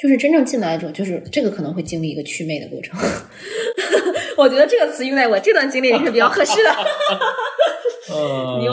[0.00, 2.98] 就是真正进来之后，就是这个可能会经历一个祛魅的过程。
[4.38, 6.70] 我觉得这个词用在我这段经历也是比较合适的。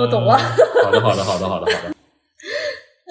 [0.09, 0.37] 懂了。
[0.83, 1.95] 好的，好的，好的，好的，好的。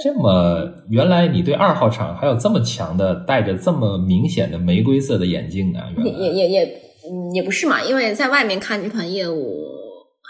[0.02, 5.90] 这么，原来你对二号厂还有这么强的带着这么明显的玫瑰色的眼镜啊？
[6.04, 6.64] 也也也也
[7.10, 9.64] 嗯也不是嘛，因为在外面看这款业务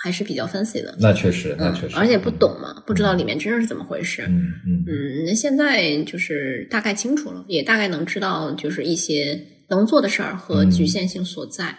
[0.02, 4.22] 还是比较 fancy 的，那确实，那确实，嗯，而且不懂嘛，不知道里面真正是怎么回事。
[4.22, 9.38] 嗯嗯嗯，那现在就是大概清楚了，也大概能知道就是一些
[9.68, 11.76] 能做的事儿和嗯局限性所在。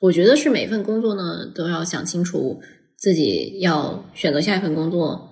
[0.00, 2.60] 我觉得是每份工作呢都要想清楚
[2.96, 5.30] 自己要选择下一份工作，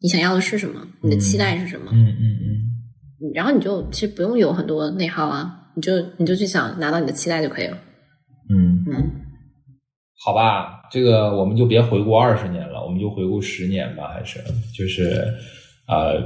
[0.00, 2.20] 你想要的是什么，你的期待是什么，嗯嗯。
[2.20, 2.62] 嗯
[3.34, 7.78] 然后你就其实不用有很多内耗啊，你就你就去想拿到你的期待就可以了。
[8.50, 9.10] 嗯，嗯，
[10.22, 14.38] 好吧，这个我们就别回顾二十年了，我们就回顾十年吧，还是
[14.76, 15.34] 就是
[15.88, 16.20] 呃，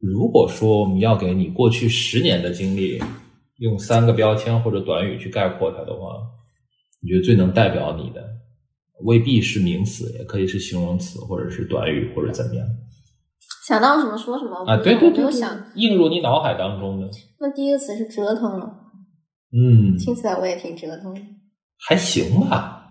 [0.00, 2.98] 如果说我们要给你过去十年的经历
[3.58, 6.16] 用三个标签或者短语去概括它的话，
[7.02, 8.26] 你觉得最能代表你的，
[9.04, 12.66] 未必是名词，也可以是形容词，或者是短语，或者怎么样
[13.66, 14.76] 想到什么说什么啊？
[14.76, 15.60] 对对对，没有想。
[15.74, 18.66] 映入你脑海当中的，那第一个词是折腾了，
[19.52, 21.20] 嗯，听起来我也挺折腾的。
[21.88, 22.82] 还行吧，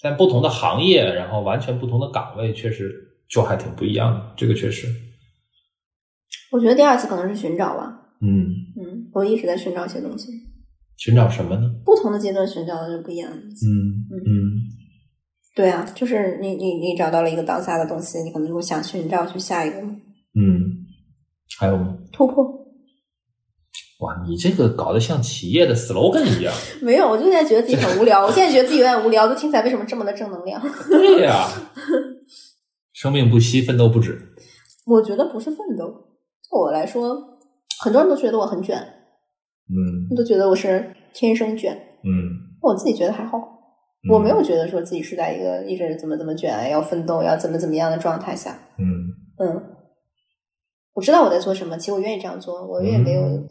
[0.00, 2.94] 在不同的行业，然后完全不同的岗位，确实
[3.28, 4.34] 就还挺不一样的。
[4.36, 4.86] 这个确实，
[6.52, 8.14] 我觉得第二次可能是寻找吧。
[8.20, 8.46] 嗯，
[8.76, 10.28] 嗯，我一直在寻找一些东西，
[10.96, 11.70] 寻找什么呢？
[11.84, 13.66] 不同的阶段寻找的是不一样的东西。
[13.66, 14.77] 嗯嗯
[15.58, 20.86] 对啊，就是你你你找到了一个当下的东西，你可能就会想寻找去下一个嗯，
[21.58, 21.96] 还有吗？
[22.12, 22.44] 突破。
[23.98, 26.54] 哇，你这个搞得像企业的 slogan 一样。
[26.80, 28.24] 没有，我就现在觉得自己很无聊。
[28.24, 30.62] 我现在觉得自己有点无聊，就听起来为什么这么的正能量？
[30.88, 31.48] 对呀、
[32.92, 34.16] 生命不息，奋斗不止。
[34.86, 37.18] 我觉得不是奋斗，对我来说，
[37.82, 38.76] 很多人都觉得我很卷，
[39.68, 43.57] 嗯都觉得我是天生卷，嗯我自己觉得还好，嗯
[44.10, 48.58] 我没有觉得说自己是在一个一直怎么怎么卷，要奋斗，要怎么怎么样的状态下。
[48.78, 49.62] 嗯嗯，
[50.94, 53.48] 我知道我在做什么，其实我愿意这样做，我也没有、嗯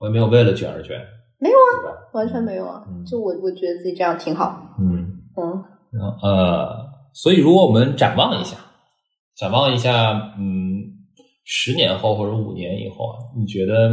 [0.00, 1.00] 我也没有为了卷而卷，
[1.38, 2.84] 没有啊，完全没有啊。
[2.88, 4.76] 嗯就我我觉得自己这样挺好。
[4.78, 5.20] 嗯。
[5.36, 6.68] 嗯，然后呃，
[7.14, 8.58] 所以如果我们展望一下，
[9.36, 10.82] 展望一下，嗯，
[11.44, 13.90] 十年后或者五年以后啊，你觉得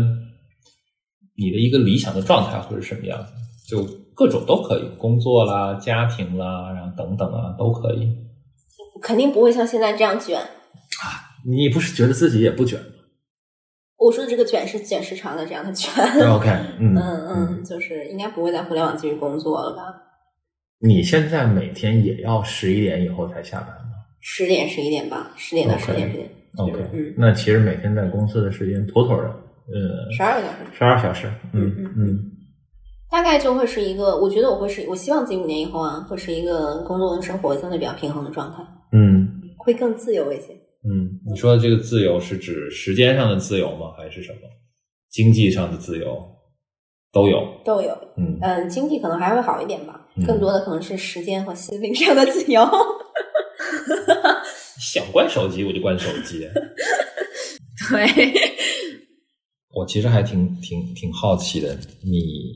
[1.38, 3.32] 你的一个理想的状态会是什么样子？
[3.70, 8.08] 就各种都可以，工作啦、家庭啦，然后等等啊，都可以。
[9.02, 11.32] 肯定不会像现在这样卷啊。
[11.46, 12.86] 你不是觉得自己也不卷吗
[13.98, 15.92] 我说的这个卷是卷时长的这样的卷。
[16.28, 16.50] ？OK，
[16.80, 19.84] 嗯嗯嗯，就是应该不会在互联网继续工作了吧？
[20.80, 30.58] 你现在每天也要十一点以后才下班吗十点十一点吧，十点到十点十点，？OK，嗯那其实每天在公司的时间妥妥的，呃，十二个小时。
[30.78, 31.28] 十二小时。
[31.54, 32.20] 嗯嗯嗯
[33.12, 39.38] 大概就会是一个，我觉得我会是，我希望自己五年以后啊，会是一个工作跟生活相对比较平衡的状态，嗯。
[39.64, 40.46] 会更自由一些。
[40.84, 43.92] 嗯，你说的这个自由是指时间上的自由吗？
[43.96, 44.40] 还是什么？
[45.12, 46.18] 经济上的自由
[47.12, 47.48] 都有。
[47.64, 52.66] 都有，嗯嗯，经济可能还会好一点吧，嗯更多的可能是时间和心灵上的自由。
[54.80, 56.50] 想关手机我就关手机。
[57.92, 58.34] 对，
[59.76, 62.56] 我其实还挺挺挺好奇的，你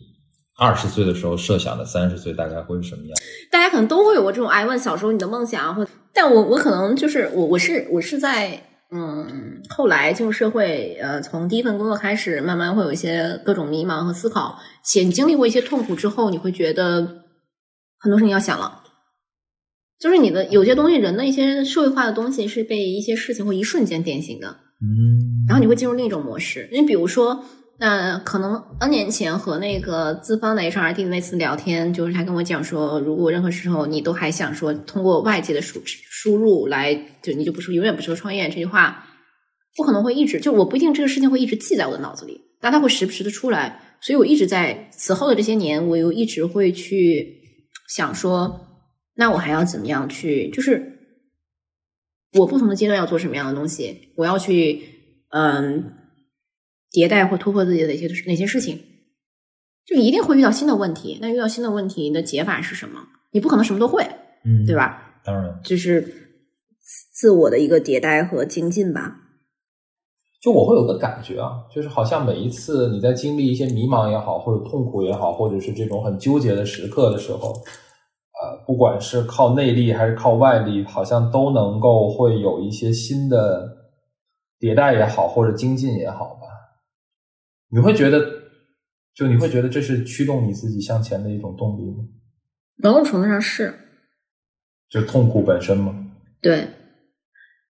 [0.58, 3.16] 二十岁的时候设想的三十岁大概会是什么样？
[3.52, 17.00] 大家可能都会有过这种哎，问小时候你的梦想，或但我我可能就是我我是我是在嗯后来进入社会，呃，从第一份工作开始，慢慢会有一些各种迷茫和思考，且你经历过一些痛苦之后，你会觉得
[18.00, 18.84] 很多事情要想了。
[20.00, 24.48] 就是你的有些东西，人的一些社会化的东西是被一些事情会一瞬间点醒的，
[24.82, 26.70] 嗯然后你会进入另一种模式。
[26.72, 27.44] 你比如说，
[27.78, 39.06] 那可能 N 年前和那个资方的 HRD 那次聊天，就是他跟我讲说，如果任何时候你都还想说通过外界的输输入来，就你就不是永远不说创业这句话，
[39.76, 43.82] 不可能会一直就我不一定这个事情会一直记在我的脑子里，但它会时不时的出来。
[44.02, 47.42] 所以我一直在此后的这些年，我又一直会去
[47.90, 48.68] 想说，
[49.16, 51.00] 那我还要怎么样去，就是
[52.34, 54.82] 我不同的阶段要做什么样的东西，我要去
[55.32, 55.92] 嗯
[56.96, 58.80] 迭代或突破自己的哪些哪些事情，
[59.86, 61.20] 就一定会遇到新的问题。
[61.22, 63.02] 那遇到新的问题，你的解法是什么？
[63.32, 64.02] 你不可能什么都会，
[64.46, 64.74] 嗯对？
[64.74, 65.20] 吧？
[65.26, 66.02] 当然，就是
[67.12, 69.18] 自我的一个迭代和精进吧。
[70.42, 83.68] 就我会有个感觉啊，就是好像每一次你在经历一些迷茫也好，或者痛苦也好，或者是这种很纠结的时刻的时候，呃，不管是靠内力还是靠外力，好像都能够会有一些新的
[84.60, 86.45] 迭代也好，或者精进也好吧。
[87.76, 88.26] 你会觉得，
[89.14, 92.06] 就你会觉得这是驱动你自己向前的一种动力吗？
[92.78, 93.74] 某种程度上是
[94.90, 95.94] 就痛苦本身吗？
[96.42, 96.68] 对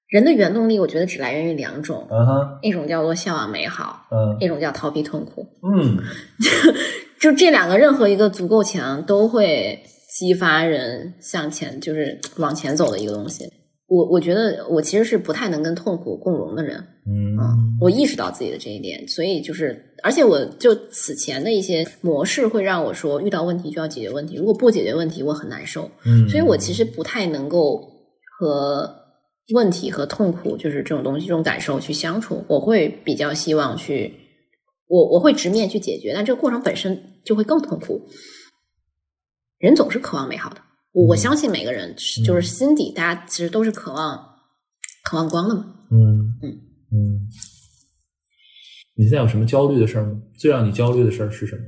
[0.07, 5.47] 人的原动力，我觉得只来源于两种，嗯哼，一种叫做向往美好，嗯一种叫逃避痛苦。
[5.63, 5.97] 嗯
[7.19, 9.81] 就这两个，任何一个足够强，都会
[10.19, 13.51] 激发人向前，就是往前走的一个东西。
[13.87, 25.89] 我我觉得我其实是不太能跟痛苦共融的人，嗯啊，我意识到自己的这一点，所以就是，而且我就此前的一些模式会让我说，遇到问题就要解决问题，如果不解决问题，我很难受。
[26.03, 27.79] 嗯，所以我其实不太能够
[28.39, 28.89] 和
[29.53, 32.43] 问题和痛苦，就是这种东西、这种感受去相处。
[32.47, 34.11] 我会比较希望去，
[34.87, 38.01] 我我会直面去解决，但这个过程本身就会更痛苦。
[39.59, 40.57] 人总是渴望美好的，
[40.95, 41.93] 我相信每个人
[42.25, 44.17] 就是心底大家其实都是渴望
[45.03, 45.65] 渴望光的嘛。
[45.91, 47.27] 嗯嗯嗯，
[48.95, 50.21] 你现在有什么焦虑的事儿吗？
[50.37, 51.63] 最让你焦虑的事儿是什么？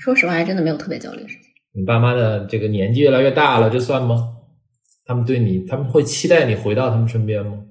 [0.00, 1.44] 说实话，还真的没有特别焦虑的事情。
[1.72, 4.36] 你爸妈的这个年纪越来越大了，这算吗？
[5.04, 7.64] 他们对你，他们会期待你回到他们身边吗？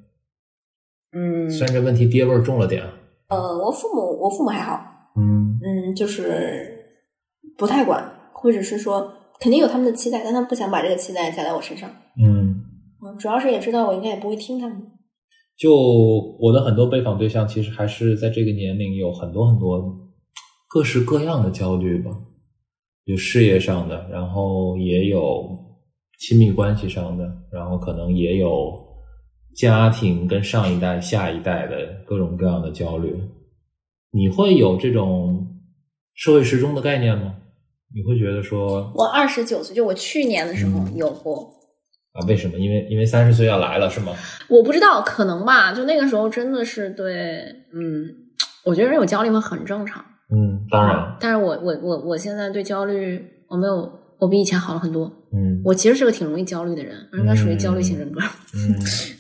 [1.16, 2.94] 嗯虽然这问题爹味儿重了点啊。
[3.28, 4.82] 呃，我父母我父母还好，
[5.18, 6.86] 嗯嗯，就是
[7.58, 11.90] 不太管，或者是说肯定有他们的期待，但他们不想把这个期待加在我身上。
[12.18, 12.64] 嗯，
[13.04, 14.78] 嗯，主要是也知道我应该也不会听他们。
[15.58, 15.76] 就
[16.40, 19.96] 我的很多被访对象，其实还是在这个年龄有很多很多
[20.68, 22.12] 各式各样的焦虑吧，
[23.06, 25.48] 有事业上的，然后也有
[26.20, 28.74] 亲密关系上的，然后可能也有
[29.56, 33.14] 家庭跟上一代、下一代的各种各样的焦虑。
[34.12, 35.48] 你会有这种
[36.16, 37.36] 社会时钟的概念吗？
[37.96, 41.54] 你会觉得说，我二十九岁，就我去年的时候嗯有过，
[42.14, 42.26] 啊？
[42.28, 42.58] 为什么？
[42.58, 44.14] 因为因为三十岁要来了是吗？
[44.50, 45.72] 我不知道，可能吧。
[45.74, 48.06] 就那个时候真的是对，嗯，
[48.66, 50.04] 我觉得人有焦虑会很正常。
[50.34, 55.12] 嗯，当然，但是我我我我现在对焦虑我没有，我比以前好了很多。
[55.36, 58.20] 嗯我其实是个挺容易焦虑的人，我应该属于焦虑型人格。
[58.56, 58.76] 嗯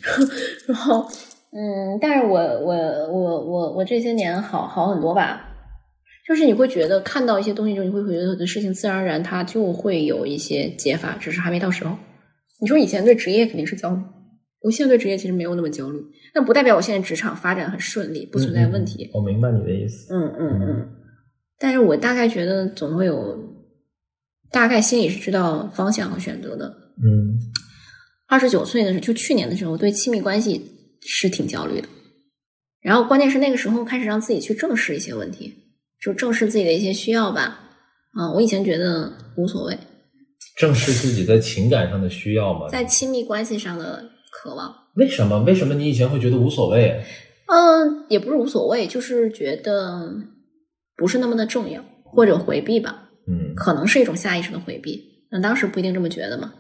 [0.67, 1.05] 然后，
[1.51, 2.73] 嗯，但是我我
[3.11, 5.52] 我我我这些年好好很多吧，
[6.27, 11.95] 就是你会觉得看到一些东西之后，你会觉得事情自然而然它就会有一些解法，只是还没到时候。
[12.61, 14.01] 你说以前对职业肯定是焦虑，
[14.61, 15.99] 我现在对职业其实没有那么焦虑，
[16.33, 19.09] 但不代表我现在职场发展很顺利，不存在问题。
[19.13, 20.13] 我明白你的意思。
[20.13, 20.89] 嗯嗯嗯，
[21.59, 23.37] 但是我大概觉得总会有，
[24.49, 26.73] 大概心里是知道方向和选择的。
[27.03, 27.37] 嗯
[28.27, 30.61] 二十九岁的时候，就去年的时候，对亲密关系
[31.01, 31.87] 是挺焦虑的。
[32.81, 35.53] 然后关键是那个时候开始让自己去正视一些问题，
[36.03, 37.59] 就正视自己的一些需要吧。
[38.13, 39.77] 啊，我以前觉得无所谓，
[40.57, 42.67] 正视自己在情感上的需要吗？
[42.69, 45.39] 在亲密关系上的渴望，为什么？
[45.43, 47.03] 为什么你以前会觉得无所谓？
[47.47, 50.13] 嗯，也不是无所谓，就是觉得
[50.95, 55.01] 不是那么的重要，或者回避吧，嗯，可能是一种下意识的回避。
[55.31, 56.53] 那当时不一定这么觉得嘛，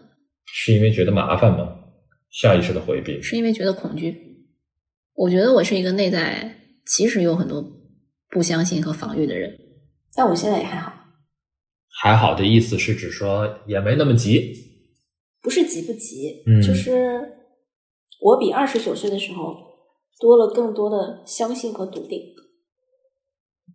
[0.47, 1.67] 是因为觉得麻烦吗？
[2.31, 3.21] 下意识的回避。
[3.21, 4.15] 是因为觉得恐惧。
[5.13, 6.55] 我觉得我是一个内在
[6.87, 7.63] 其实有很多
[8.33, 9.55] 不相信和防御的人，
[10.15, 10.91] 但我现在也还好，
[12.01, 14.51] 还好的意思是指说也没那么急。
[15.39, 17.21] 不是急不急，嗯就是
[18.19, 19.55] 我比二十九岁的时候
[20.19, 22.19] 多了更多的相信和笃定。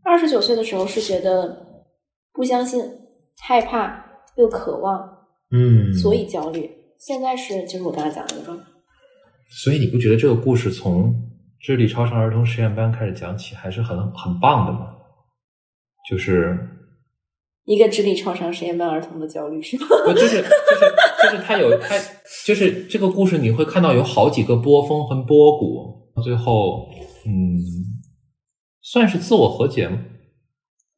[0.03, 1.85] 二十九岁的时候是觉得
[2.33, 2.83] 不相信、
[3.39, 4.05] 害怕
[4.37, 5.09] 又渴望，
[5.53, 6.69] 嗯所以焦虑。
[6.99, 8.65] 现在是就是我刚才讲的那个状态。
[9.63, 11.15] 所以你不觉得这个故事从
[11.61, 14.95] 智力超常儿童实验班开始讲起，还是很很棒的嘛？
[16.09, 16.57] 就是，
[17.65, 19.87] 一个智力超常实验班儿童的焦虑是吗？
[20.05, 20.43] 不就是就是
[21.23, 21.97] 就是他有他
[22.47, 26.89] 就是这个故事，你会看到有好几个波峰和波谷，最后
[27.27, 27.59] 嗯，
[28.81, 29.99] 算是自我和解吗？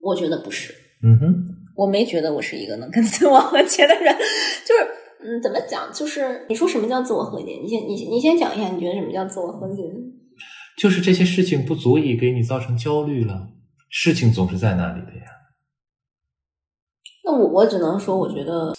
[0.01, 1.35] 我觉得不是，嗯哼，
[1.75, 4.15] 我没觉得我是一个能跟自我和解的人，
[4.65, 4.87] 就是
[5.25, 5.93] 嗯，怎么讲？
[5.93, 7.59] 就是你说什么叫自我和解？
[7.61, 9.83] 你先你你先讲一下，你觉得什么叫自我和解？
[10.81, 13.49] 就是这些事情不足以给你造成焦虑了，
[13.91, 15.25] 事情总是在那里的呀。
[17.25, 18.75] 那我我只能说，我觉得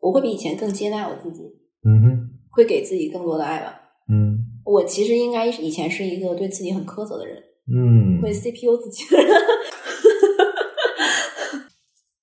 [0.00, 1.42] 我会比以前更接纳我自己，
[1.84, 3.78] 嗯哼，会给自己更多的爱吧。
[4.10, 7.36] 嗯我其实应该以前是一个对自己很苛责的人，
[7.70, 9.28] 嗯会 CPU 自己的人。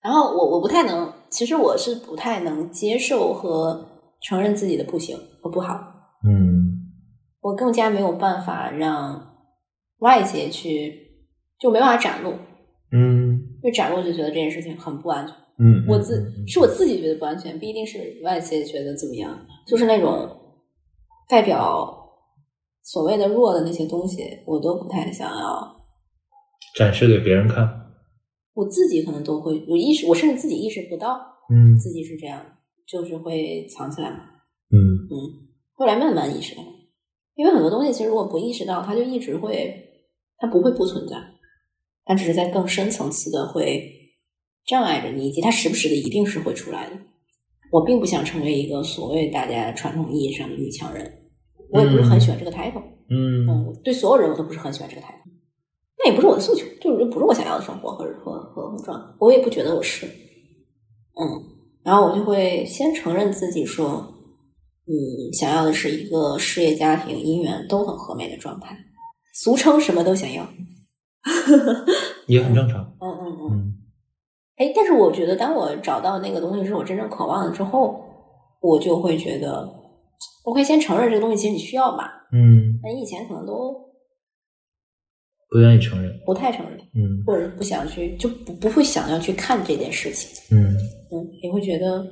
[0.01, 3.85] 然后我我不太能，其实我是不太能接受和
[4.23, 5.75] 承认自己的不行和不好。
[6.27, 6.48] 嗯
[7.41, 9.35] 我更加没有办法让
[9.99, 10.93] 外界去，
[11.59, 12.33] 就没办法展露，
[12.91, 15.35] 嗯因为展露就觉得这件事情很不安全。
[15.61, 19.37] 嗯，我自是我自己觉得不安全，不一定是外界觉得怎么样，
[19.67, 20.29] 就是那种
[21.27, 21.93] 代表
[22.83, 25.75] 所谓的弱的那些东西，我都不太想要。
[26.75, 27.67] 展示给别人看。
[28.53, 31.19] 我自己可能都会我意识，我甚至自己意识不到
[31.49, 32.41] 嗯自己是这样，
[32.87, 34.17] 就是会藏起来嘛。
[34.71, 34.77] 嗯
[35.09, 35.11] 嗯，
[35.73, 36.61] 后来慢慢意识到，
[37.39, 39.73] 因为很多东西其实如果不意识到，它就一直会，
[40.37, 41.15] 它不会不存在，
[42.03, 43.89] 它只是在更深层次的会
[44.67, 46.97] 障碍着你，以及它时不时的一定是会出来的。
[47.71, 51.29] 我并不想成为一个所谓大家传统意义上的女强人，
[51.71, 52.83] 我也不是很喜欢这个 title。
[53.09, 55.31] 嗯嗯，对所有人我都不是很喜欢这个 title，
[55.97, 60.05] 那也不是我的诉求，就是不是我想要的生活和和和和状态，我也不觉得我是。
[60.05, 61.23] 嗯，
[61.85, 64.18] 然后我就会先承认自己说，
[64.89, 68.75] 嗯，想要的是一个事业、家庭、姻缘都很和美的状态，
[69.35, 70.43] 俗称什么都想要。
[72.27, 72.81] 也很正常。
[72.99, 73.49] 嗯嗯嗯。
[73.51, 73.75] 嗯
[74.57, 78.03] 哎，但是我觉得，当我找到那个东西是我真正渴望的之后，
[78.61, 79.65] 我就会觉得，
[80.43, 82.11] 我可以先承认这个东西其实你需要吧。
[82.33, 83.73] 嗯，那你以前可能都
[85.49, 86.11] 不愿意承认。
[86.25, 90.29] 不太承认，嗯或者是不想去，就不不会想要去看这件事情。
[90.51, 90.75] 嗯
[91.11, 92.05] 嗯，也会觉得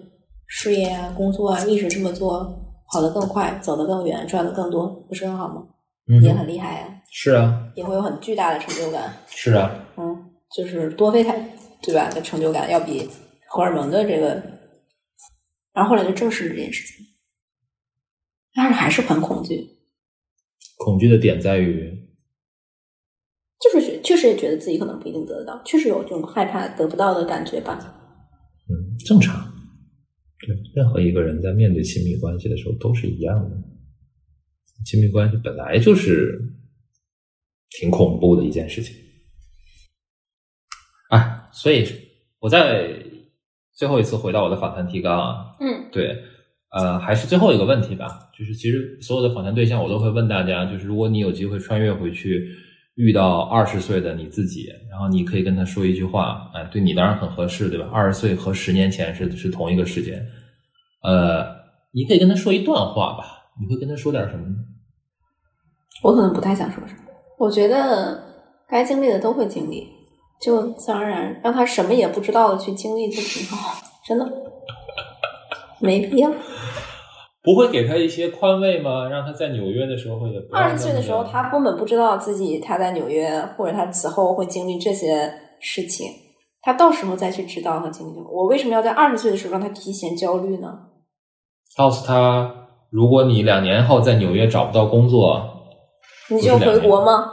[0.45, 2.57] 事业啊、工作啊，一直这么做，
[2.91, 5.67] 跑得更快，走得更远，赚得更多，不是很好吗？
[6.09, 9.13] 嗯，也很厉害啊，是啊也会有很巨大的成就感。
[9.27, 9.71] 是啊。
[9.97, 11.37] 嗯，就是多胚胎
[11.81, 12.09] 对吧？
[12.09, 13.09] 的成就感要比
[13.49, 14.41] 荷尔蒙的这个，
[15.73, 17.05] 然后后来就证实了这件事情，
[18.53, 19.69] 但是还是很恐惧，
[20.77, 22.07] 恐惧的点在于，
[23.59, 27.77] 就是觉确实也觉得自己可能不一定得得到，确实有这种害怕得不到的感觉吧。
[28.69, 29.35] 嗯，正常。
[30.45, 33.57] 对，任何一个人在面对亲密关系的时候都是一样的。
[34.85, 36.39] 亲密关系本来就是
[37.71, 38.95] 挺恐怖的一件事情。
[41.09, 41.85] 哎，所以
[42.39, 43.03] 我在
[43.73, 46.23] 最后一次回到我的访谈提纲啊，嗯对，
[46.69, 52.55] 呃，还是最后一个问题吧，就是其实所有的访谈对象，我都会问大家，就是如果你有机会穿越回去，
[52.97, 57.87] 遇到二十岁的你自己，然后你可以跟他说一句话，哎，对你当然很合适，对吧？
[57.93, 60.25] 二十岁和十年前是是同一个时间，
[61.03, 61.45] 呃，
[61.91, 64.55] 你可以跟他说一段话吧，你会跟他说点什么呢？
[66.03, 67.01] 我可能不太想说什么，
[67.37, 68.19] 我觉得
[68.67, 69.87] 该经历的都会经历，
[70.41, 74.27] 就自然而然让他什么也不知道的去经历就挺好，真的
[75.79, 76.31] 没必要。
[77.47, 79.07] 不会给他一些宽慰吗？
[79.07, 86.07] 让他在纽约的时候也二十岁的时候，他根本不知道自己他在纽约或者他此后会经历这些事情，
[86.61, 88.19] 他到时候再去知道和经历。
[88.29, 90.77] 我为什么要在二十岁的时候让他提前焦虑呢？
[91.77, 95.41] 告诉他，如果你两年后在纽约找不到工作，
[96.29, 97.31] 你就回国吗？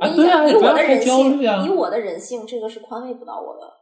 [0.00, 3.72] 啊，你对啊，以我的人性，啊以，我的人性，这个是宽慰不到我的。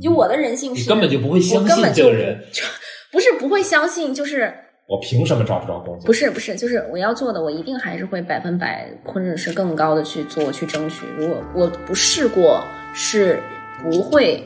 [0.00, 2.42] 以我的人性是，你根本就不会相信这个人。
[3.12, 4.54] 不是不会相信，就是
[4.90, 6.04] 我凭什么找不着工作？
[6.06, 11.06] 不是不是，就是我要做的，我一定还是会百分百或者是更高的去做去争取。
[11.16, 12.60] 如果我不试过，
[12.92, 13.38] 是
[13.80, 14.42] 不会，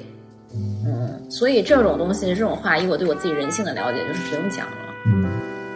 [0.53, 4.73] 嗯，所以这种东西这种话，以我对我自己人性的了解，就是不用讲了。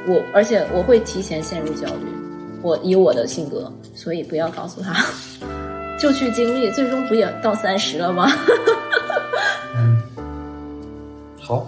[0.07, 2.07] 我而且我会提前陷入焦虑，
[2.61, 4.95] 我以我的性格，所以不要告诉他，
[5.99, 8.31] 就去经历，最终不也到三十了吗？
[9.75, 10.03] 嗯，
[11.41, 11.67] 好。